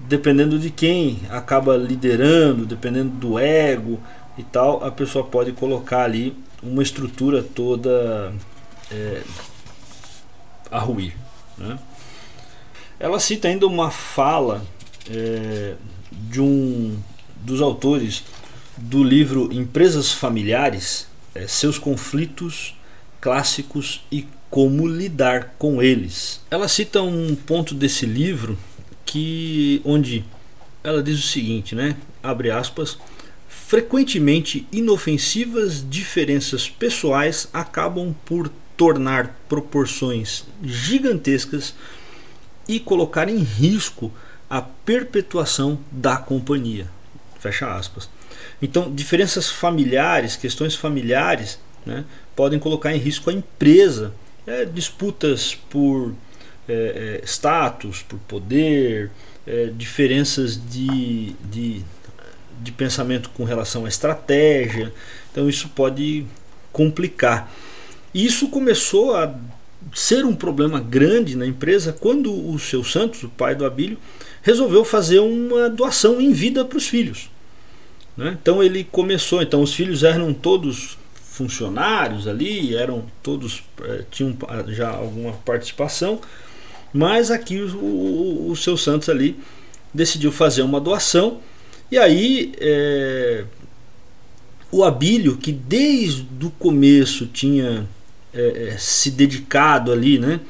[0.00, 3.98] dependendo de quem acaba liderando, dependendo do ego
[4.38, 8.32] e tal, a pessoa pode colocar ali uma estrutura toda
[8.90, 9.22] é,
[10.70, 11.14] a ruir.
[11.56, 11.78] Né?
[12.98, 14.64] Ela cita ainda uma fala
[15.10, 15.74] é,
[16.12, 16.98] de um
[17.36, 18.24] dos autores
[18.76, 22.76] do livro Empresas Familiares, é, seus conflitos
[23.20, 26.40] clássicos e como lidar com eles.
[26.50, 28.58] Ela cita um ponto desse livro
[29.04, 30.24] que onde
[30.82, 31.96] ela diz o seguinte, né?
[32.22, 32.98] Abre aspas.
[33.48, 41.74] Frequentemente inofensivas diferenças pessoais acabam por tornar proporções gigantescas
[42.68, 44.10] e colocar em risco
[44.48, 46.86] a perpetuação da companhia.
[47.40, 48.08] Fecha aspas.
[48.62, 52.04] Então, diferenças familiares, questões familiares, né,
[52.36, 54.14] podem colocar em risco a empresa.
[54.46, 56.14] É, disputas por
[56.68, 59.10] é, é, status, por poder,
[59.46, 61.82] é, diferenças de, de,
[62.62, 64.92] de pensamento com relação à estratégia.
[65.30, 66.24] Então isso pode
[66.72, 67.52] complicar.
[68.14, 69.34] Isso começou a
[69.94, 73.98] ser um problema grande na empresa quando o seu Santos, o pai do Abílio,
[74.42, 77.30] resolveu fazer uma doação em vida para os filhos.
[78.16, 78.36] Né?
[78.40, 84.36] Então ele começou, então os filhos eram todos funcionários ali, eram todos é, tinham
[84.68, 86.20] já alguma participação,
[86.92, 89.38] mas aqui o, o, o seu Santos ali
[89.94, 91.40] decidiu fazer uma doação.
[91.90, 93.44] E aí é,
[94.70, 97.86] o Abílio, que desde o começo tinha
[98.32, 100.40] é, é se dedicado ali né,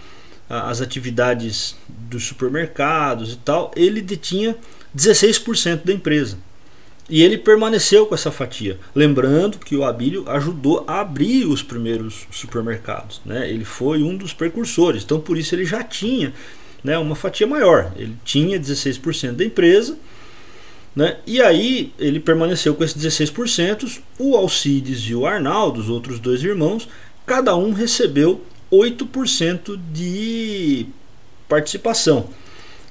[0.49, 4.57] às atividades dos supermercados e tal, ele detinha
[4.97, 6.38] 16% da empresa.
[7.11, 8.79] E ele permaneceu com essa fatia.
[8.95, 13.23] Lembrando que o Abílio ajudou a abrir os primeiros supermercados.
[13.25, 13.51] Né?
[13.51, 15.05] Ele foi um dos precursores.
[15.05, 16.35] Então, por isso, ele já tinha
[16.85, 17.93] né, uma fatia maior.
[17.97, 19.97] Ele tinha 16% da empresa.
[20.95, 21.17] Né?
[21.27, 24.01] E aí ele permaneceu com esses 16%.
[24.19, 26.87] O Alcides e o Arnaldo, os outros dois irmãos,
[27.29, 30.87] cada um recebeu 8% de
[31.47, 32.31] participação.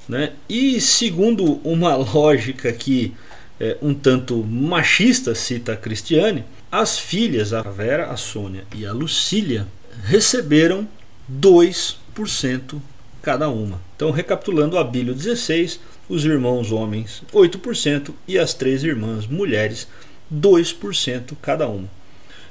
[0.08, 0.32] Né?
[0.48, 3.12] E segundo uma lógica que
[3.60, 8.92] é, um tanto machista, cita a Cristiane, as filhas, a Vera, a Sônia e a
[8.92, 9.66] Lucília,
[10.04, 10.86] receberam
[11.30, 12.80] 2%
[13.20, 13.80] cada uma.
[13.96, 19.88] Então, recapitulando, a Bílio 16, os irmãos homens 8% e as três irmãs mulheres
[20.32, 21.97] 2% cada uma.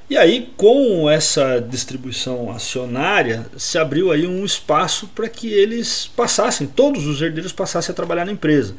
[0.10, 6.66] E aí, com essa distribuição acionária, se abriu aí um espaço para que eles passassem,
[6.66, 8.74] todos os herdeiros passassem a trabalhar na empresa.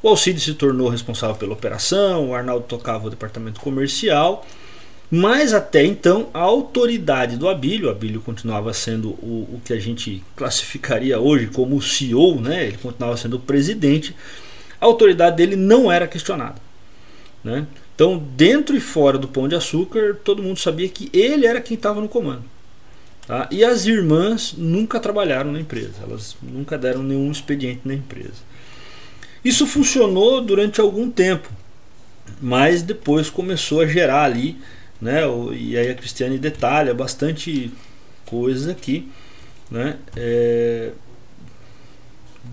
[0.00, 4.46] O Alcides se tornou responsável pela operação, o Arnaldo tocava o departamento comercial,
[5.10, 9.80] mas até então a autoridade do Abílio, o Abílio continuava sendo o, o que a
[9.80, 12.66] gente classificaria hoje como o CEO, né?
[12.66, 14.14] ele continuava sendo o presidente,
[14.80, 16.60] a autoridade dele não era questionada.
[17.42, 17.66] Né?
[18.02, 21.76] Então, dentro e fora do Pão de Açúcar, todo mundo sabia que ele era quem
[21.76, 22.42] estava no comando.
[23.28, 23.48] Tá?
[23.48, 28.42] E as irmãs nunca trabalharam na empresa, elas nunca deram nenhum expediente na empresa.
[29.44, 31.48] Isso funcionou durante algum tempo,
[32.40, 34.58] mas depois começou a gerar ali,
[35.00, 35.20] né?
[35.56, 37.70] E aí a Cristiane detalha bastante
[38.26, 39.08] coisas aqui,
[39.70, 39.96] né?
[40.16, 40.90] É,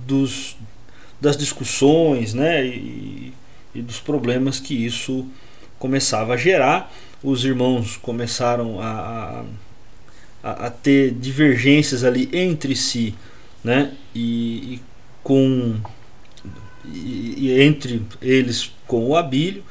[0.06, 0.56] dos,
[1.20, 2.68] das discussões, né?
[2.68, 3.34] E,
[3.74, 5.26] e dos problemas que isso
[5.78, 6.92] começava a gerar.
[7.24, 9.44] Os irmãos começaram a,
[10.44, 13.16] a, a ter divergências ali entre si,
[13.64, 13.94] né?
[14.16, 14.82] E, e
[15.24, 15.76] com
[16.86, 19.64] e, e, entre eles com o Abílio,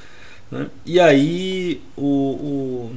[0.50, 0.68] né?
[0.84, 2.96] E aí o, o,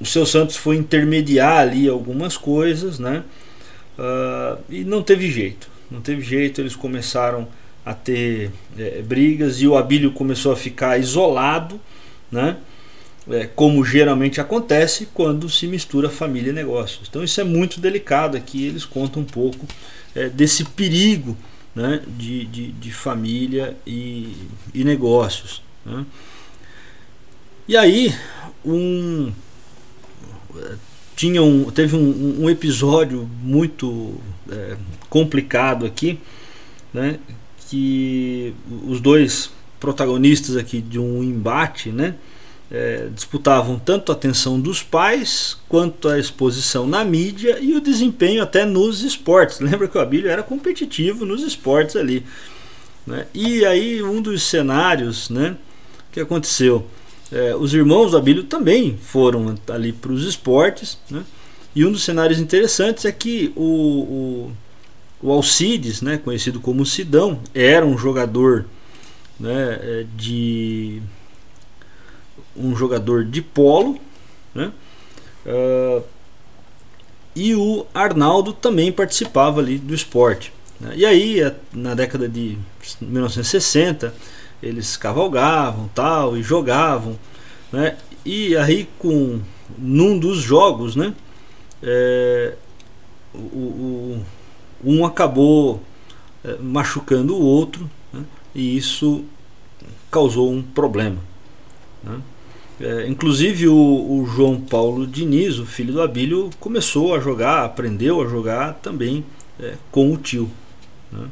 [0.00, 3.22] o seu Santos foi intermediar ali algumas coisas, né?
[3.98, 6.60] Uh, e não teve jeito, não teve jeito.
[6.60, 7.46] Eles começaram
[7.84, 11.80] a ter é, brigas e o Abílio começou a ficar isolado,
[12.30, 12.56] né?
[13.30, 17.06] É, como geralmente acontece quando se mistura família e negócios.
[17.08, 18.66] Então isso é muito delicado aqui.
[18.66, 19.66] Eles contam um pouco
[20.14, 21.36] é, desse perigo
[21.74, 24.34] né, de, de, de família e,
[24.74, 25.62] e negócios.
[25.84, 26.04] Né?
[27.68, 28.14] E aí
[28.64, 29.32] um
[31.14, 34.14] tinha um, teve um, um episódio muito
[34.50, 34.76] é,
[35.08, 36.18] complicado aqui,
[36.94, 37.18] né,
[37.70, 38.52] que
[38.84, 39.48] os dois
[39.78, 42.16] protagonistas aqui de um embate, né,
[42.68, 48.42] é, disputavam tanto a atenção dos pais quanto a exposição na mídia e o desempenho
[48.42, 49.58] até nos esportes.
[49.62, 52.26] Lembra que o Abílio era competitivo nos esportes ali.
[53.06, 53.26] Né?
[53.32, 55.56] E aí um dos cenários né,
[56.10, 56.86] que aconteceu,
[57.30, 60.98] é, os irmãos do Abílio também foram ali para os esportes.
[61.08, 61.22] Né?
[61.74, 64.52] E um dos cenários interessantes é que o, o
[65.22, 68.66] o Alcides, né, conhecido como Sidão, era um jogador
[69.38, 71.02] né, é, de
[72.56, 73.98] um jogador de polo,
[74.54, 74.72] né,
[75.46, 76.02] uh,
[77.34, 80.52] e o Arnaldo também participava ali do esporte.
[80.80, 82.58] Né, e aí, na década de
[83.00, 84.14] 1960,
[84.62, 87.18] eles cavalgavam tal e jogavam,
[87.70, 89.40] né, e aí com
[89.78, 91.14] num dos jogos, né,
[91.82, 92.54] é,
[93.34, 94.24] o, o
[94.84, 95.82] um acabou
[96.44, 98.24] é, machucando o outro né,
[98.54, 99.24] e isso
[100.10, 101.18] causou um problema.
[102.02, 102.20] Né.
[102.80, 108.22] É, inclusive o, o, João Paulo Diniz, o filho do Abílio, começou a jogar, aprendeu
[108.22, 109.24] a jogar também
[109.60, 110.50] é, com o tio.
[111.12, 111.28] Né.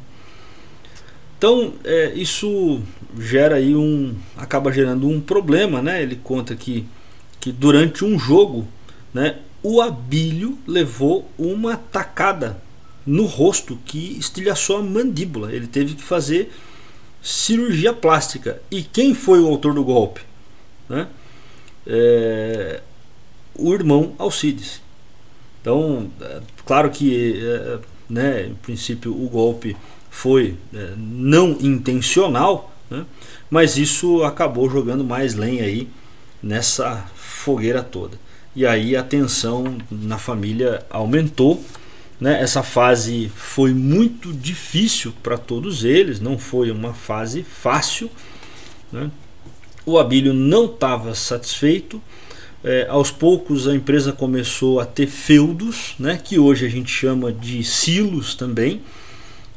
[1.37, 2.81] Então é, isso
[3.17, 6.03] gera aí um, acaba gerando um problema, né?
[6.03, 6.85] Ele conta que,
[7.39, 8.67] que durante um jogo,
[9.13, 12.61] né, o Abílio levou uma tacada
[13.09, 15.51] no rosto que estilhaçou a mandíbula.
[15.51, 16.51] Ele teve que fazer
[17.23, 18.61] cirurgia plástica.
[18.69, 20.21] E quem foi o autor do golpe?
[20.87, 21.07] Né?
[21.87, 22.81] É,
[23.55, 24.79] o irmão Alcides.
[25.59, 29.75] Então, é, claro que, é, né, em princípio, o golpe
[30.11, 33.05] foi é, não intencional, né,
[33.49, 35.89] mas isso acabou jogando mais lenha aí
[36.43, 38.19] nessa fogueira toda.
[38.55, 41.63] E aí a tensão na família aumentou
[42.19, 42.41] né?
[42.41, 48.09] Essa fase foi muito difícil para todos eles, não foi uma fase fácil.
[48.91, 49.09] Né?
[49.85, 52.01] O Abílio não estava satisfeito.
[52.61, 56.19] É, aos poucos a empresa começou a ter feudos, né?
[56.21, 58.81] que hoje a gente chama de silos também.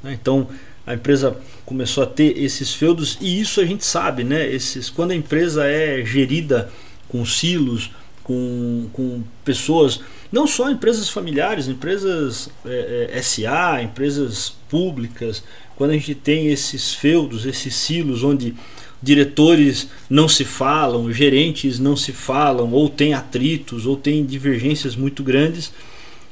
[0.02, 0.16] Né?
[0.20, 0.48] Então
[0.86, 1.36] a empresa
[1.66, 4.52] começou a ter esses feudos e isso a gente sabe, né?
[4.52, 6.70] Esses, quando a empresa é gerida
[7.08, 7.90] com silos,
[8.24, 10.00] com, com pessoas
[10.32, 15.44] não só empresas familiares, empresas é, é, SA, empresas públicas,
[15.76, 18.54] quando a gente tem esses feudos, esses silos onde
[19.02, 25.22] diretores não se falam, gerentes não se falam, ou tem atritos, ou tem divergências muito
[25.22, 25.72] grandes,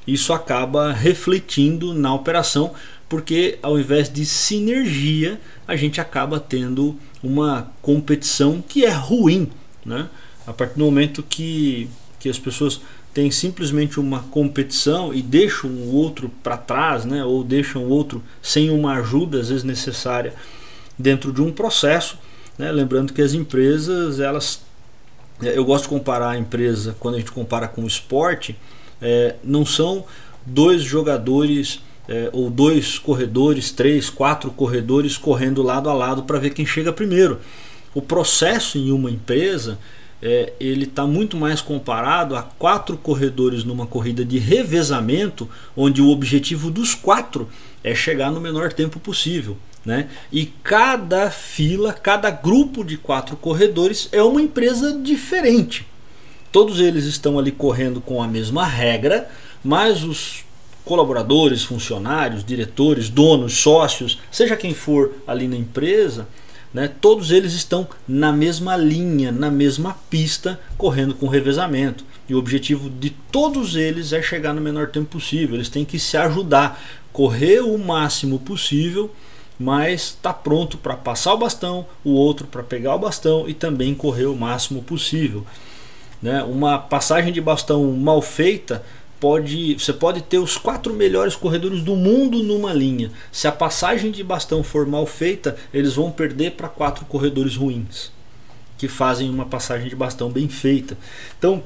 [0.06, 2.72] isso acaba refletindo na operação,
[3.08, 9.48] porque ao invés de sinergia, a gente acaba tendo uma competição que é ruim.
[9.84, 10.08] Né?
[10.46, 11.88] A partir do momento que,
[12.18, 12.80] que as pessoas
[13.12, 17.24] tem simplesmente uma competição e deixam o outro para trás, né?
[17.24, 20.32] ou deixam o outro sem uma ajuda às vezes necessária
[20.98, 22.18] dentro de um processo.
[22.56, 22.70] Né?
[22.70, 24.60] Lembrando que as empresas, elas,
[25.42, 28.56] é, eu gosto de comparar a empresa quando a gente compara com o esporte,
[29.02, 30.04] é, não são
[30.46, 36.50] dois jogadores é, ou dois corredores, três, quatro corredores correndo lado a lado para ver
[36.50, 37.40] quem chega primeiro.
[37.92, 39.78] O processo em uma empresa
[40.22, 46.10] é, ele está muito mais comparado a quatro corredores numa corrida de revezamento, onde o
[46.10, 47.48] objetivo dos quatro
[47.82, 49.56] é chegar no menor tempo possível.
[49.84, 50.08] Né?
[50.30, 55.86] E cada fila, cada grupo de quatro corredores é uma empresa diferente.
[56.52, 59.30] Todos eles estão ali correndo com a mesma regra,
[59.64, 60.44] mas os
[60.84, 66.26] colaboradores, funcionários, diretores, donos, sócios, seja quem for ali na empresa,
[66.72, 72.04] né, todos eles estão na mesma linha, na mesma pista, correndo com revezamento.
[72.28, 75.56] E o objetivo de todos eles é chegar no menor tempo possível.
[75.56, 76.80] Eles têm que se ajudar,
[77.12, 79.12] correr o máximo possível,
[79.58, 83.94] mas está pronto para passar o bastão, o outro para pegar o bastão e também
[83.94, 85.44] correr o máximo possível.
[86.22, 86.42] Né?
[86.44, 88.84] Uma passagem de bastão mal feita
[89.20, 93.12] pode, você pode ter os quatro melhores corredores do mundo numa linha.
[93.30, 98.10] Se a passagem de bastão for mal feita, eles vão perder para quatro corredores ruins
[98.80, 100.96] que fazem uma passagem de bastão bem feita.
[101.38, 101.62] Então,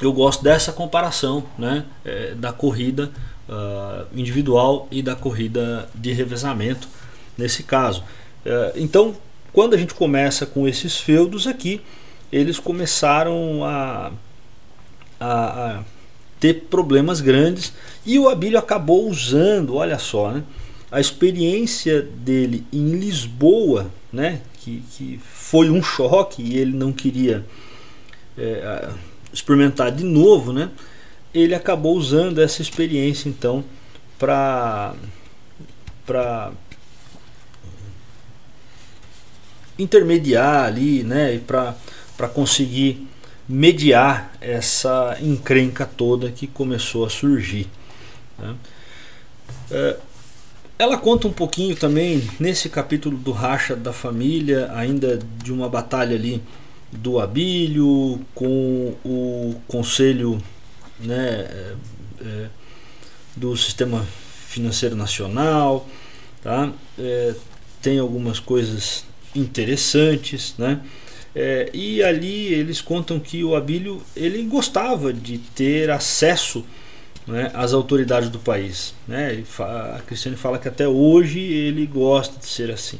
[0.00, 3.10] eu gosto dessa comparação, né, é, da corrida
[3.48, 6.88] uh, individual e da corrida de revezamento
[7.36, 8.04] nesse caso.
[8.44, 9.16] Uh, então,
[9.52, 11.80] quando a gente começa com esses feudos aqui,
[12.30, 14.12] eles começaram a,
[15.18, 15.82] a, a
[16.38, 17.72] ter problemas grandes.
[18.04, 20.42] E o Abílio acabou usando, olha só, né,
[20.90, 27.44] a experiência dele em Lisboa, né, que, que foi um choque e ele não queria
[28.38, 28.88] é,
[29.32, 30.70] experimentar de novo, né,
[31.34, 33.64] ele acabou usando essa experiência então
[34.18, 34.94] para
[36.06, 36.52] para
[39.78, 41.74] intermediar ali, né, e para
[42.32, 43.06] conseguir
[43.48, 47.68] mediar essa encrenca toda que começou a surgir.
[48.38, 48.54] Né?
[49.70, 49.96] É,
[50.78, 56.14] ela conta um pouquinho também nesse capítulo do racha da família, ainda de uma batalha
[56.14, 56.42] ali
[56.92, 60.42] do Abílio com o conselho
[61.00, 61.74] né, é,
[62.24, 62.46] é,
[63.34, 64.06] do sistema
[64.48, 65.86] financeiro nacional,
[66.42, 66.72] tá?
[66.98, 67.34] É,
[67.82, 70.80] tem algumas coisas interessantes, né?
[71.38, 76.64] É, e ali eles contam que o Abílio ele gostava de ter acesso
[77.26, 78.94] né, às autoridades do país.
[79.06, 79.44] Né?
[79.58, 82.98] A Cristiane fala que até hoje ele gosta de ser assim.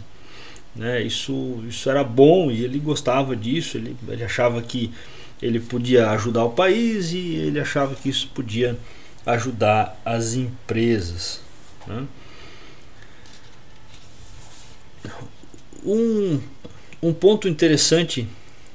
[0.74, 1.01] Né?
[1.01, 3.78] Isso, isso era bom e ele gostava disso.
[3.78, 4.93] Ele, ele achava que
[5.41, 8.76] ele podia ajudar o país e ele achava que isso podia
[9.24, 11.41] ajudar as empresas.
[11.87, 12.05] Né?
[15.82, 16.39] Um,
[17.07, 18.27] um ponto interessante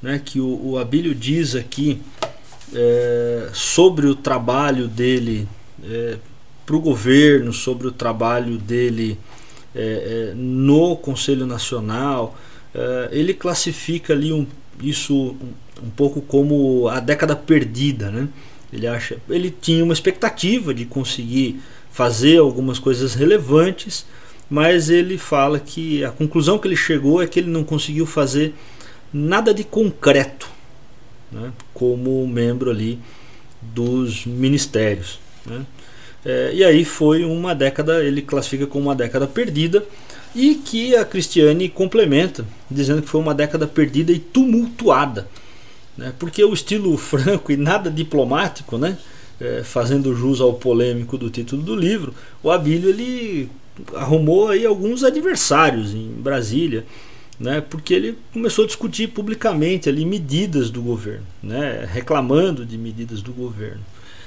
[0.01, 2.01] né, que o, o Abílio diz aqui
[2.73, 5.47] é, sobre o trabalho dele
[5.83, 6.17] é,
[6.65, 9.17] para o governo, sobre o trabalho dele
[9.75, 12.37] é, é no Conselho Nacional,
[12.73, 14.47] é, ele classifica ali um,
[14.81, 18.09] isso um, um, pouco como a década perdida.
[18.09, 18.29] Né?
[18.71, 21.59] Ele, acha, ele tinha uma expectativa de conseguir
[21.91, 24.05] fazer algumas coisas relevantes,
[24.51, 28.53] mas ele fala que a conclusão que ele chegou é que ele não conseguiu fazer
[29.13, 30.49] nada de concreto
[31.31, 32.99] né, como membro ali
[33.61, 35.21] dos ministérios.
[35.45, 35.65] Né.
[36.25, 39.85] É, e aí foi uma década, ele classifica como uma década perdida
[40.35, 45.29] e que a Cristiane complementa, dizendo que foi uma década perdida e tumultuada.
[45.97, 48.97] Né, porque o estilo franco e nada diplomático, né,
[49.39, 53.49] é, fazendo jus ao polêmico do título do livro, o Abílio ele
[53.95, 56.85] arrumou aí alguns adversários em Brasília,
[57.39, 63.21] né, porque ele começou a discutir publicamente ali medidas do governo, né, reclamando de medidas
[63.21, 63.81] do governo.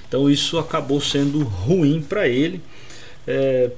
[0.08, 2.60] Então isso acabou sendo ruim para ele.
[3.26, 3.70] É,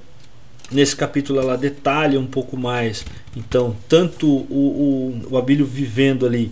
[0.71, 3.05] nesse capítulo ela detalha um pouco mais,
[3.37, 6.51] então tanto o, o, o Abílio vivendo ali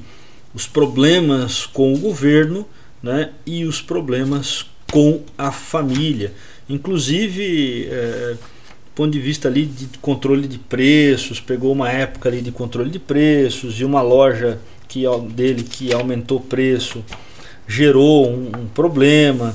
[0.55, 2.67] os problemas com o governo,
[3.03, 6.33] né, e os problemas com a família,
[6.69, 8.37] inclusive é,
[8.95, 12.99] ponto de vista ali de controle de preços, pegou uma época ali de controle de
[12.99, 17.05] preços e uma loja que dele que aumentou o preço
[17.67, 19.55] gerou um, um problema,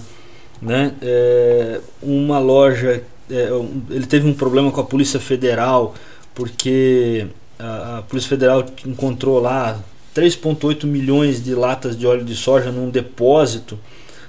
[0.61, 0.93] né?
[1.01, 3.49] É, uma loja é,
[3.91, 5.93] ele teve um problema com a Polícia Federal
[6.33, 7.27] porque
[7.57, 9.79] a, a Polícia Federal encontrou lá
[10.15, 13.79] 3,8 milhões de latas de óleo de soja num depósito,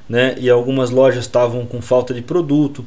[0.08, 0.36] né?
[0.38, 2.84] E algumas lojas estavam com falta de produto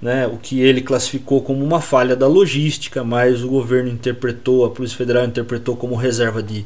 [0.00, 4.70] né, o que ele classificou como uma falha da logística, mas o governo interpretou, a
[4.70, 6.64] Polícia Federal interpretou como reserva de,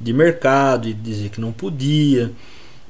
[0.00, 2.30] de mercado e dizia que não podia.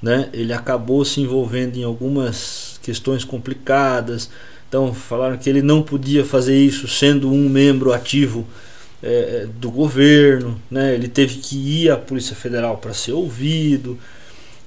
[0.02, 0.28] Né?
[0.32, 4.30] Ele acabou se envolvendo em algumas questões complicadas.
[4.68, 8.46] Então falaram que ele não podia fazer isso sendo um membro ativo
[9.02, 10.60] é, do governo.
[10.70, 10.94] Né?
[10.94, 13.98] Ele teve que ir à Polícia Federal para ser ouvido.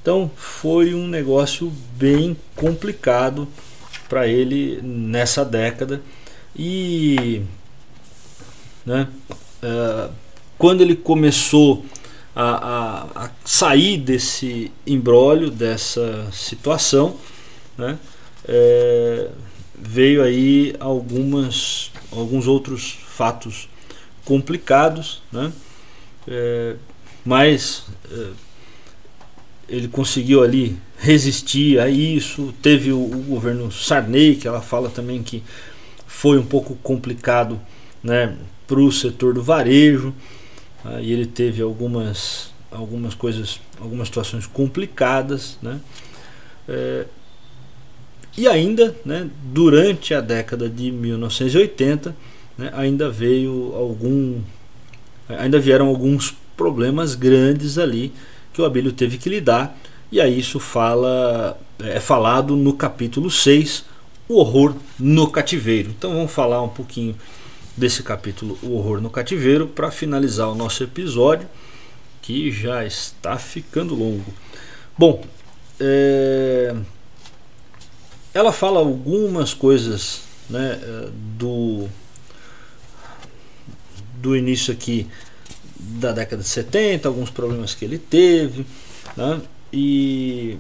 [0.02, 3.48] Então foi um negócio bem complicado
[4.12, 6.02] para ele nessa década.
[6.54, 7.44] E
[8.86, 9.08] né?
[9.64, 10.10] É,
[10.58, 11.86] quando ele começou
[12.36, 17.16] a, a, a, sair desse embrólio, dessa situação,
[17.78, 17.98] né?
[18.46, 19.30] É,
[19.74, 23.70] veio aí algumas, alguns outros fatos
[24.26, 25.54] complicados, né?
[26.28, 26.76] É,
[27.24, 28.28] mas é,
[29.70, 32.54] ele conseguiu ali resistir a isso.
[32.62, 35.44] Teve o, o, governo Sarney, que ela fala também que
[36.06, 37.60] foi um pouco complicado
[38.04, 38.38] né,
[38.68, 40.14] para o setor do varejo.
[40.86, 45.58] Né, e ele teve algumas, algumas coisas, algumas situações complicadas.
[45.62, 45.80] Né,
[46.70, 47.06] é,
[48.38, 52.16] e ainda, né, durante a década de 1980,
[52.56, 54.40] né, ainda veio algum,
[55.28, 58.14] ainda vieram alguns problemas grandes ali
[58.54, 59.76] que o Abílio teve que lidar
[60.12, 63.86] e aí isso fala é falado no capítulo 6,
[64.28, 65.90] o horror no cativeiro.
[65.90, 67.16] Então vamos falar um pouquinho
[67.76, 71.48] desse capítulo, o horror no cativeiro, para finalizar o nosso episódio,
[72.22, 74.34] que já está ficando longo.
[74.98, 75.24] Bom,
[75.80, 76.76] é...
[78.34, 80.80] ela fala algumas coisas né,
[81.38, 81.88] do,
[84.16, 85.08] do início aqui
[85.80, 88.66] da década de 70, alguns problemas que ele teve.
[89.18, 89.42] Né?
[89.72, 90.58] E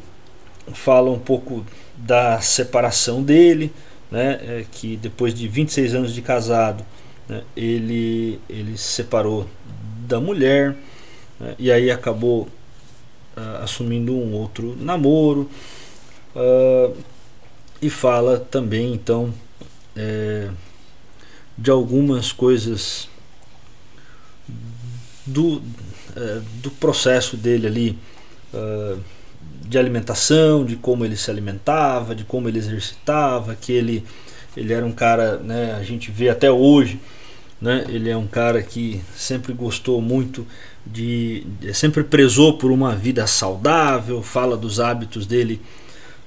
[0.74, 1.66] fala um pouco
[1.98, 3.72] da separação dele,
[4.10, 6.86] né, é, que depois de 26 anos de casado,
[7.28, 9.48] né, ele, ele se separou
[10.08, 10.76] da mulher
[11.40, 12.44] né, e aí acabou
[13.38, 15.50] uh, assumindo um outro namoro
[16.36, 16.96] uh,
[17.82, 19.34] e fala também então
[19.96, 20.50] é,
[21.58, 23.10] de algumas coisas
[25.26, 25.62] do,
[26.16, 28.00] é, do processo dele ali
[28.54, 29.00] uh,
[29.68, 34.04] de alimentação, de como ele se alimentava, de como ele exercitava, que ele,
[34.56, 37.00] ele era um cara, né, a gente vê até hoje,
[37.60, 40.46] né, ele é um cara que sempre gostou muito
[40.86, 45.62] de, sempre prezou por uma vida saudável, fala dos hábitos dele,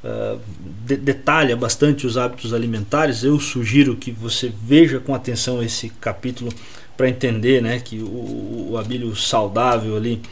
[0.02, 0.40] uh,
[0.86, 3.24] de, detalha bastante os hábitos alimentares.
[3.24, 6.52] Eu sugiro que você veja com atenção esse capítulo
[6.96, 10.22] para entender, né, que o, o abílio saudável ali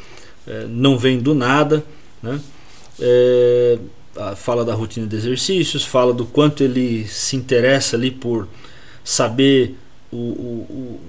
[0.46, 1.84] é, não vem do nada,
[2.22, 2.40] né?
[3.00, 3.78] É,
[4.36, 8.46] fala da rotina de exercícios, fala do quanto ele se interessa ali por
[9.02, 9.74] saber
[10.10, 11.00] o, o,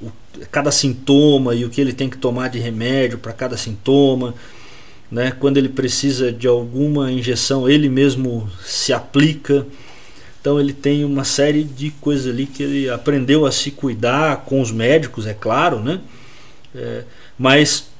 [0.00, 0.12] o, o
[0.50, 4.34] cada sintoma e o que ele tem que tomar de remédio para cada sintoma.
[5.10, 5.30] Né?
[5.38, 9.66] Quando ele precisa de alguma injeção, ele mesmo se aplica.
[10.40, 14.60] Então ele tem uma série de coisas ali que ele aprendeu a se cuidar com
[14.60, 16.00] os médicos, é claro, né?
[16.74, 17.04] É,
[17.38, 17.91] mas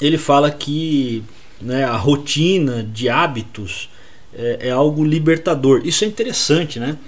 [0.00, 1.22] ele fala que
[1.60, 3.88] né, a rotina de hábitos
[4.34, 5.80] é, é, algo libertador.
[5.84, 6.98] Isso é interessante, né?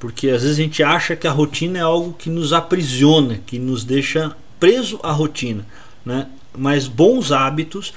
[0.00, 3.58] Porque às vezes a gente acha que a rotina é algo que nos aprisiona, que
[3.58, 5.66] nos deixa preso à rotina,
[6.04, 6.28] né?
[6.56, 7.92] Mas bons hábitos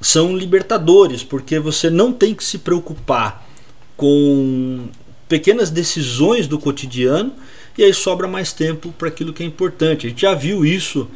[0.00, 3.46] são libertadores, porque você não tem que se preocupar
[3.96, 4.88] com
[5.28, 7.32] pequenas decisões do cotidiano
[7.76, 10.06] e aí sobra mais tempo para aquilo que é importante.
[10.06, 11.08] A gente já viu isso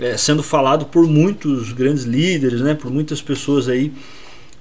[0.00, 3.92] é, sendo falado por muitos grandes líderes, né, por muitas pessoas aí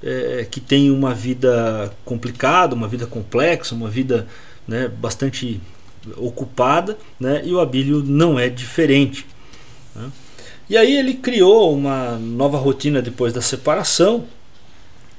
[0.01, 4.27] é, que têm uma vida complicada, uma vida complexa, uma vida
[4.67, 5.61] né, bastante
[6.15, 9.25] ocupada, né, e o Abílio não é diferente.
[9.95, 10.09] Né.
[10.69, 14.25] E aí ele criou uma nova rotina depois da separação,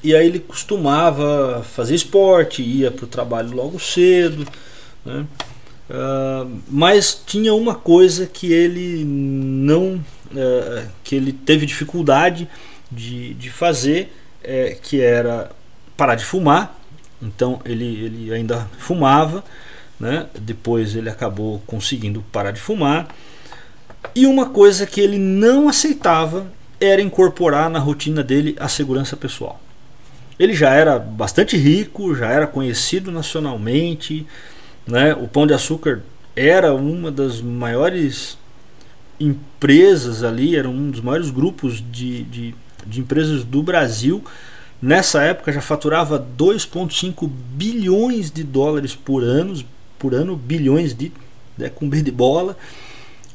[0.02, 4.46] e aí ele costumava fazer esporte, ia para o trabalho logo cedo,
[5.04, 5.26] né,
[5.88, 12.46] Uh, mas tinha uma coisa que ele não uh, que ele teve dificuldade
[12.92, 14.12] de, de fazer
[14.44, 15.50] é, que era
[15.96, 16.78] parar de fumar.
[17.22, 19.42] Então ele, ele ainda fumava
[19.98, 20.26] né?
[20.38, 23.08] depois ele acabou conseguindo parar de fumar.
[24.14, 26.46] E uma coisa que ele não aceitava
[26.80, 29.60] era incorporar na rotina dele a segurança pessoal.
[30.38, 34.24] Ele já era bastante rico já era conhecido nacionalmente
[34.88, 35.14] né?
[35.14, 36.02] O Pão de Açúcar
[36.34, 38.38] era uma das maiores
[39.20, 42.54] empresas ali, era um dos maiores grupos de, de,
[42.86, 44.24] de empresas do Brasil.
[44.80, 49.62] Nessa época já faturava 2,5 bilhões de dólares por ano,
[49.98, 51.12] por ano, bilhões de
[51.56, 52.56] né, com B de bola.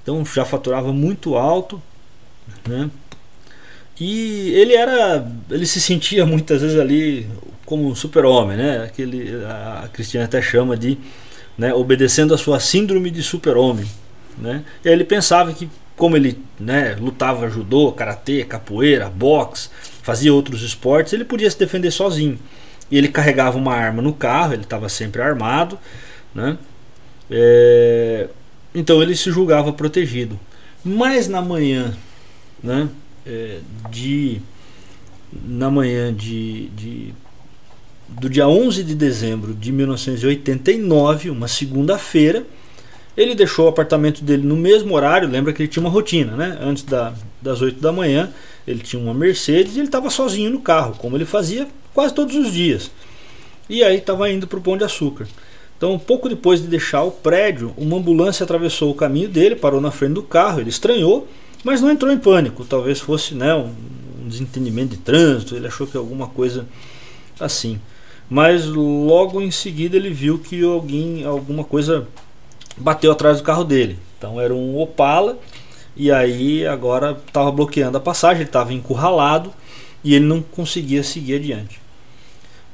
[0.01, 1.81] Então já faturava muito alto,
[2.67, 2.89] né?
[3.99, 7.27] E ele era, ele se sentia muitas vezes ali
[7.65, 8.83] como um super-homem, né?
[8.83, 10.97] Aquele a Cristina até chama de
[11.57, 13.85] né, obedecendo a sua síndrome de super-homem.
[14.37, 14.63] Né?
[14.83, 19.69] E aí ele pensava que, como ele né, lutava judô, karatê, capoeira, boxe,
[20.01, 22.39] fazia outros esportes, ele podia se defender sozinho.
[22.89, 25.77] E ele carregava uma arma no carro, ele estava sempre armado.
[26.33, 26.57] Né?
[27.29, 28.27] É...
[28.73, 30.39] então ele se julgava protegido.
[30.83, 31.93] Mas na manhã,
[32.61, 32.89] né,
[33.25, 34.41] é, de
[35.31, 37.13] na manhã de, de
[38.07, 42.45] do dia 11 de dezembro de 1989, uma segunda-feira,
[43.15, 45.29] ele deixou o apartamento dele no mesmo horário.
[45.29, 46.57] Lembra que ele tinha uma rotina, né?
[46.61, 48.31] Antes da, das 8 da manhã,
[48.67, 52.35] ele tinha uma Mercedes e ele estava sozinho no carro, como ele fazia quase todos
[52.35, 52.89] os dias.
[53.69, 55.27] E aí estava indo para o Pão de Açúcar.
[55.77, 59.91] Então, pouco depois de deixar o prédio, uma ambulância atravessou o caminho dele, parou na
[59.91, 60.61] frente do carro.
[60.61, 61.27] Ele estranhou,
[61.63, 62.63] mas não entrou em pânico.
[62.63, 63.69] Talvez fosse né, um,
[64.23, 65.55] um desentendimento de trânsito.
[65.55, 66.65] Ele achou que alguma coisa
[67.39, 67.79] assim.
[68.29, 72.07] Mas logo em seguida ele viu que alguém, alguma coisa
[72.77, 73.99] bateu atrás do carro dele.
[74.17, 75.37] Então era um Opala
[75.95, 79.53] e aí agora estava bloqueando a passagem, ele estava encurralado
[80.03, 81.79] e ele não conseguia seguir adiante.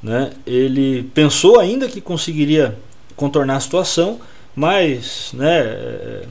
[0.02, 0.32] Né?
[0.46, 2.78] Ele pensou ainda que conseguiria
[3.14, 4.20] contornar a situação,
[4.56, 6.22] mas né,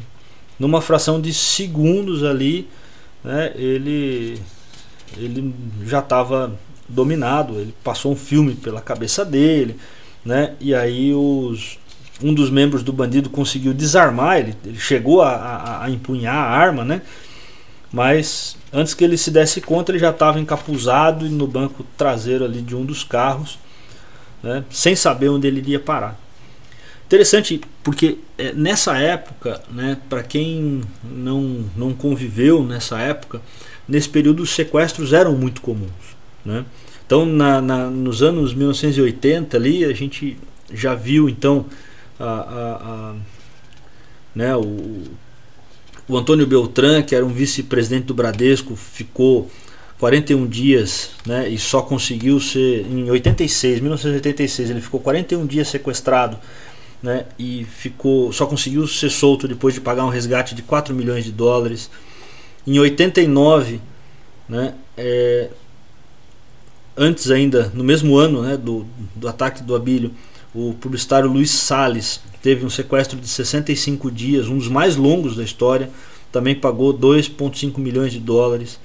[0.58, 2.68] numa fração de segundos ali,
[3.24, 4.42] né, ele,
[5.18, 5.54] ele
[5.86, 6.58] já estava
[6.90, 9.78] dominado, ele passou um filme pela cabeça dele,
[10.26, 11.78] né, e aí os,
[12.22, 16.50] um dos membros do bandido conseguiu desarmar, ele, ele chegou a, a, a, empunhar a
[16.50, 17.02] arma, né?
[17.92, 22.62] Mas antes que ele se desse conta, ele já estava encapuzado no banco traseiro ali
[22.62, 23.58] de um dos carros,
[24.44, 24.64] né?
[24.70, 26.20] sem saber onde ele iria parar.
[27.06, 33.42] Interessante porque é, nessa época, né, para quem não, não conviveu nessa época,
[33.88, 36.19] nesse período os sequestros eram muito comuns.
[36.46, 36.66] Né?
[37.06, 40.38] Então, na, na, nos anos 1980 ali, a gente
[40.72, 41.66] já viu então
[42.20, 43.16] a, a, a
[44.36, 45.04] né, o,
[46.08, 49.50] o Antônio Beltrán, que era um vice-presidente do Bradesco, ficou
[50.00, 52.86] 41 dias né, e só conseguiu ser.
[52.90, 56.38] Em 86, 1986, ele ficou 41 dias sequestrado
[57.02, 61.26] né, e ficou, só conseguiu ser solto depois de pagar um resgate de 4 milhões
[61.26, 61.90] de dólares.
[62.66, 63.82] Em 89,
[64.48, 65.50] né, é,
[67.00, 68.86] antes ainda, no mesmo ano né, do,
[69.16, 70.12] do ataque do Abílio,
[70.54, 75.44] o publicitário Luiz Sales teve um sequestro de 65 dias, um dos mais longos da
[75.44, 75.90] história,
[76.32, 78.80] também pagou 2,5 milhões de dólares.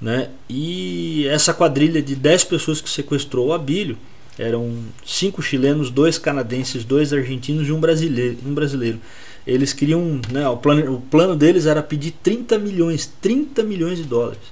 [0.00, 0.30] Né?
[0.48, 3.98] E essa quadrilha de 10 pessoas que sequestrou o Abílio
[4.38, 4.74] eram
[5.04, 8.38] cinco chilenos, dois canadenses, dois argentinos e um brasileiro.
[8.44, 8.98] Um brasileiro.
[9.46, 14.04] Eles queriam, né, o, plano, o plano deles era pedir 30 milhões, 30 milhões de
[14.04, 14.42] dólares.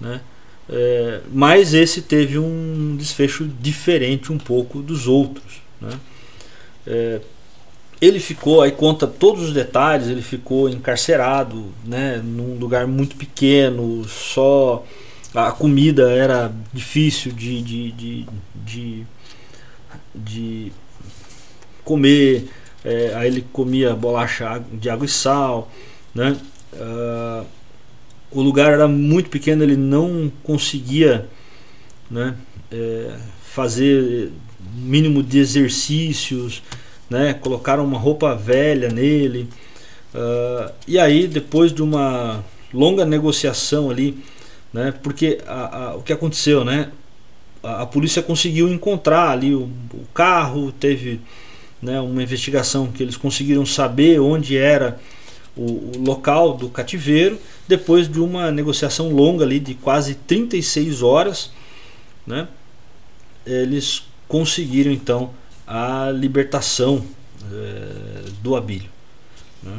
[0.00, 0.20] Né?
[0.68, 5.60] É, mas esse teve um desfecho diferente um pouco dos outros.
[5.80, 5.98] Né?
[6.86, 7.20] É,
[8.00, 14.04] ele ficou, aí conta todos os detalhes, ele ficou encarcerado né, num lugar muito pequeno,
[14.08, 14.84] só
[15.34, 19.06] a comida era difícil de, de, de, de,
[20.14, 20.72] de
[21.84, 22.48] comer,
[22.84, 25.70] é, aí ele comia bolacha de água e sal,
[26.14, 26.36] né?
[26.72, 27.46] Uh,
[28.34, 31.26] o lugar era muito pequeno, ele não conseguia
[32.10, 32.34] né,
[32.70, 34.30] é, fazer
[34.74, 36.62] mínimo de exercícios,
[37.08, 39.48] né, colocaram uma roupa velha nele.
[40.14, 44.18] Uh, e aí, depois de uma longa negociação ali,
[44.72, 46.90] né, porque a, a, o que aconteceu, né,
[47.62, 51.20] a, a, polícia conseguiu encontrar ali o, o carro, teve
[51.80, 54.98] né, uma investigação que eles conseguiram saber onde era
[55.56, 57.38] o, o local do cativeiro
[57.68, 61.50] depois de uma negociação longa ali de quase 36 horas,
[62.26, 62.48] né,
[63.44, 65.30] eles conseguiram então
[65.66, 67.04] a libertação
[67.50, 68.90] é, do Abílio.
[69.62, 69.78] Né.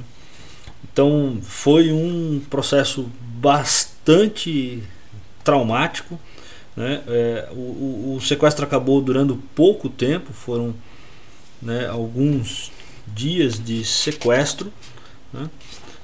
[0.92, 3.10] Então foi um processo
[3.40, 4.84] bastante
[5.44, 6.20] traumático.
[6.76, 7.02] Né?
[7.08, 10.74] É, o, o, sequestro acabou durando pouco tempo, foram
[11.62, 12.72] né, alguns
[13.08, 14.72] dias de sequestro.
[15.34, 15.50] Né?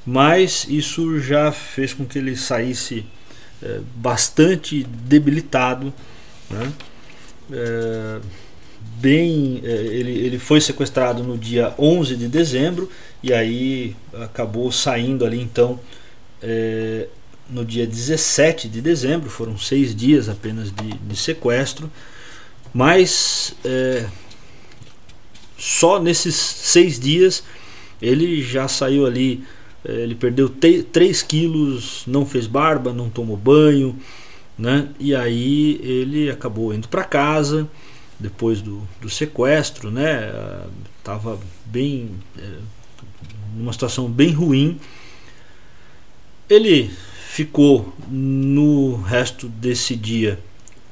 [0.05, 3.05] mas isso já fez com que ele saísse
[3.61, 5.93] é, bastante debilitado.
[6.49, 6.73] Né?
[7.51, 8.19] É,
[8.95, 12.89] bem, é, ele, ele foi sequestrado no dia 11 de dezembro
[13.21, 15.79] e aí acabou saindo ali então
[17.49, 21.91] no dia 17 de dezembro, foram seis dias apenas de, de sequestro,
[22.73, 23.53] mas
[25.57, 27.43] só nesses seis dias
[28.01, 29.43] ele já saiu ali
[29.83, 33.95] é, ele perdeu 3 quilos, não fez barba, não tomou banho,
[34.57, 34.89] né?
[34.99, 37.67] E aí ele acabou indo para casa
[38.19, 40.31] depois do, do sequestro, né?
[41.03, 42.57] Tava bem é,
[43.55, 44.79] numa situação bem ruim.
[46.49, 46.89] Ele
[47.29, 50.39] ficou no resto desse dia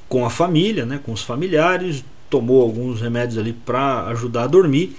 [0.08, 1.00] com a família, né?
[1.04, 4.96] Com os familiares, tomou alguns remédios ali para ajudar a dormir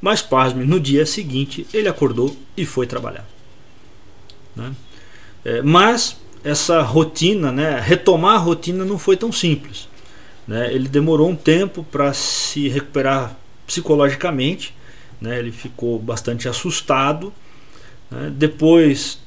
[0.00, 3.26] Mas, pasme, no dia seguinte ele acordou e foi trabalhar.
[4.54, 4.72] Né?
[5.44, 9.88] É, mas essa rotina, né, retomar a rotina não foi tão simples.
[10.46, 10.72] Né?
[10.72, 13.36] Ele demorou um tempo para se recuperar
[13.66, 14.74] psicologicamente,
[15.20, 15.38] né?
[15.38, 17.32] ele ficou bastante assustado.
[18.10, 18.32] Né?
[18.34, 19.18] Depois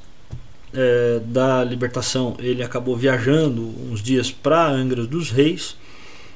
[0.72, 5.76] é, da libertação, ele acabou viajando uns dias para Angra dos Reis,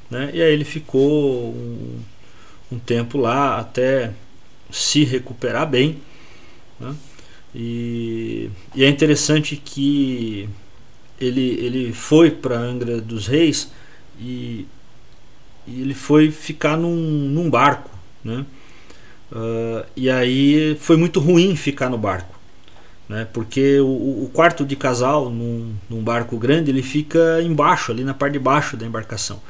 [0.09, 0.29] né?
[0.33, 1.99] e aí ele ficou um,
[2.71, 4.11] um tempo lá até
[4.69, 5.97] se recuperar bem.
[6.79, 6.95] Né?
[7.53, 10.49] E, e, é interessante que
[11.19, 13.71] ele, ele foi para Angra dos Reis
[14.19, 14.67] e,
[15.65, 17.89] e, ele foi ficar num, num barco.
[18.23, 18.45] Né?
[19.31, 22.35] Uh, e aí foi muito ruim ficar no barco.
[23.07, 23.27] Né?
[23.31, 28.13] Porque o, o quarto de casal num, num, barco grande ele fica embaixo, ali na
[28.13, 29.41] parte de baixo da embarcação.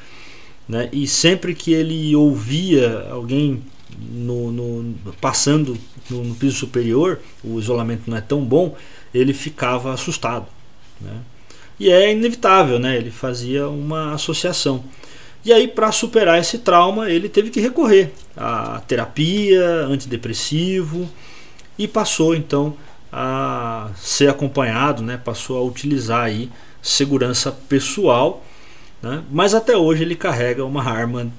[0.67, 0.89] Né?
[0.91, 3.63] E sempre que ele ouvia alguém
[3.99, 5.77] no, no passando
[6.09, 8.75] no, no, piso superior, o isolamento não é tão bom,
[9.13, 10.47] ele ficava assustado.
[10.99, 11.17] Né?
[11.79, 12.97] E é inevitável, né?
[12.97, 14.83] ele fazia uma associação.
[15.43, 21.07] E aí, para superar esse trauma, ele teve que recorrer à terapia, antidepressivo,
[21.77, 22.75] e passou então
[23.11, 25.17] a ser acompanhado, né?
[25.23, 26.49] passou a utilizar aí
[26.81, 28.43] segurança pessoal.
[29.01, 29.23] Né?
[29.31, 31.31] Mas até hoje ele carrega uma arma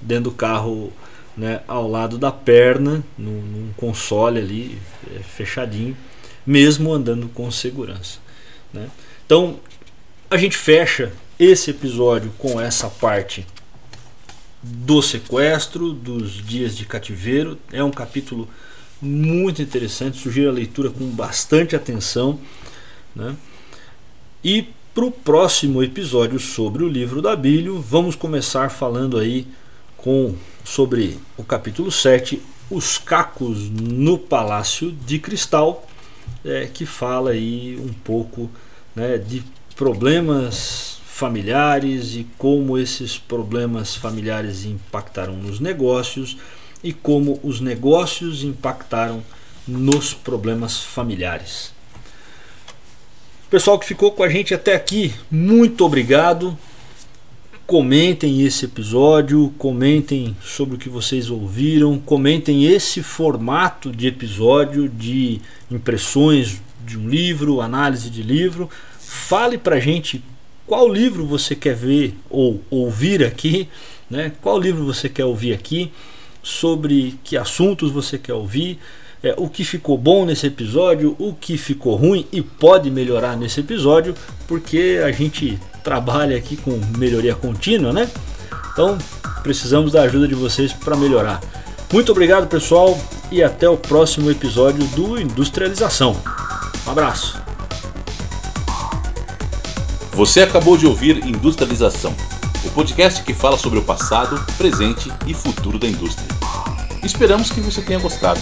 [0.00, 0.92] dentro do carro
[1.38, 4.76] né, ao lado da perna, num, num console ali
[5.14, 5.96] é, fechadinho,
[6.44, 8.18] mesmo andando com segurança.
[8.74, 8.88] Né?
[9.24, 9.60] Então
[10.28, 13.46] a gente fecha esse episódio com essa parte
[14.60, 17.56] do sequestro, dos dias de cativeiro.
[17.72, 18.48] É um capítulo
[19.00, 22.40] muito interessante, sugiro a leitura com bastante atenção.
[23.14, 23.36] Né?
[24.42, 29.46] E para o próximo episódio sobre o livro da Bíblia, vamos começar falando aí
[29.96, 30.34] com
[30.68, 35.86] sobre o capítulo 7, Os Cacos no Palácio de Cristal,
[36.44, 38.50] é, que fala aí um pouco
[38.94, 39.42] né, de
[39.74, 46.36] problemas familiares e como esses problemas familiares impactaram nos negócios
[46.84, 49.24] e como os negócios impactaram
[49.66, 51.72] nos problemas familiares.
[53.48, 56.56] Pessoal que ficou com a gente até aqui, muito obrigado
[57.68, 65.38] comentem esse episódio, comentem sobre o que vocês ouviram, comentem esse formato de episódio de
[65.70, 68.70] impressões de um livro, análise de livro.
[68.98, 70.24] Fale pra gente
[70.66, 73.68] qual livro você quer ver ou ouvir aqui,
[74.08, 74.32] né?
[74.40, 75.92] Qual livro você quer ouvir aqui,
[76.42, 78.78] sobre que assuntos você quer ouvir,
[79.22, 83.60] é, o que ficou bom nesse episódio, o que ficou ruim e pode melhorar nesse
[83.60, 84.14] episódio,
[84.46, 85.58] porque a gente
[85.88, 88.10] trabalha aqui com melhoria contínua, né?
[88.70, 88.98] Então
[89.42, 91.40] precisamos da ajuda de vocês para melhorar.
[91.90, 93.00] Muito obrigado, pessoal,
[93.32, 96.14] e até o próximo episódio do Industrialização.
[96.86, 97.40] Um abraço.
[100.12, 102.14] Você acabou de ouvir Industrialização,
[102.66, 106.28] o podcast que fala sobre o passado, presente e futuro da indústria.
[107.02, 108.40] Esperamos que você tenha gostado.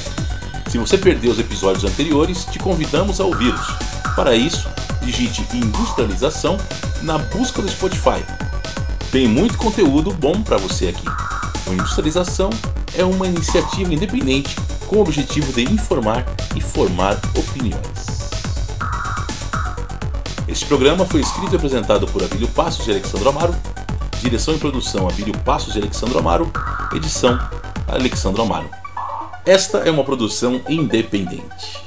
[0.69, 3.69] Se você perdeu os episódios anteriores, te convidamos a ouvi-los.
[4.17, 4.69] Para isso,
[5.07, 6.59] digite Industrialização
[7.03, 8.25] na busca do Spotify.
[9.13, 11.07] Tem muito conteúdo bom para você aqui.
[11.69, 12.51] O Industrialização
[12.93, 16.27] é uma iniciativa independente com o objetivo de informar
[16.57, 18.07] e formar opiniões.
[20.49, 23.55] Este programa foi escrito e apresentado por Abílio Passos e Alexandre Amaro,
[24.21, 26.51] direção e produção Abílio Passos e Alexandre Amaro,
[26.93, 27.39] edição
[27.87, 28.69] Alexandre Amaro.
[29.45, 31.86] Esta é uma produção independente.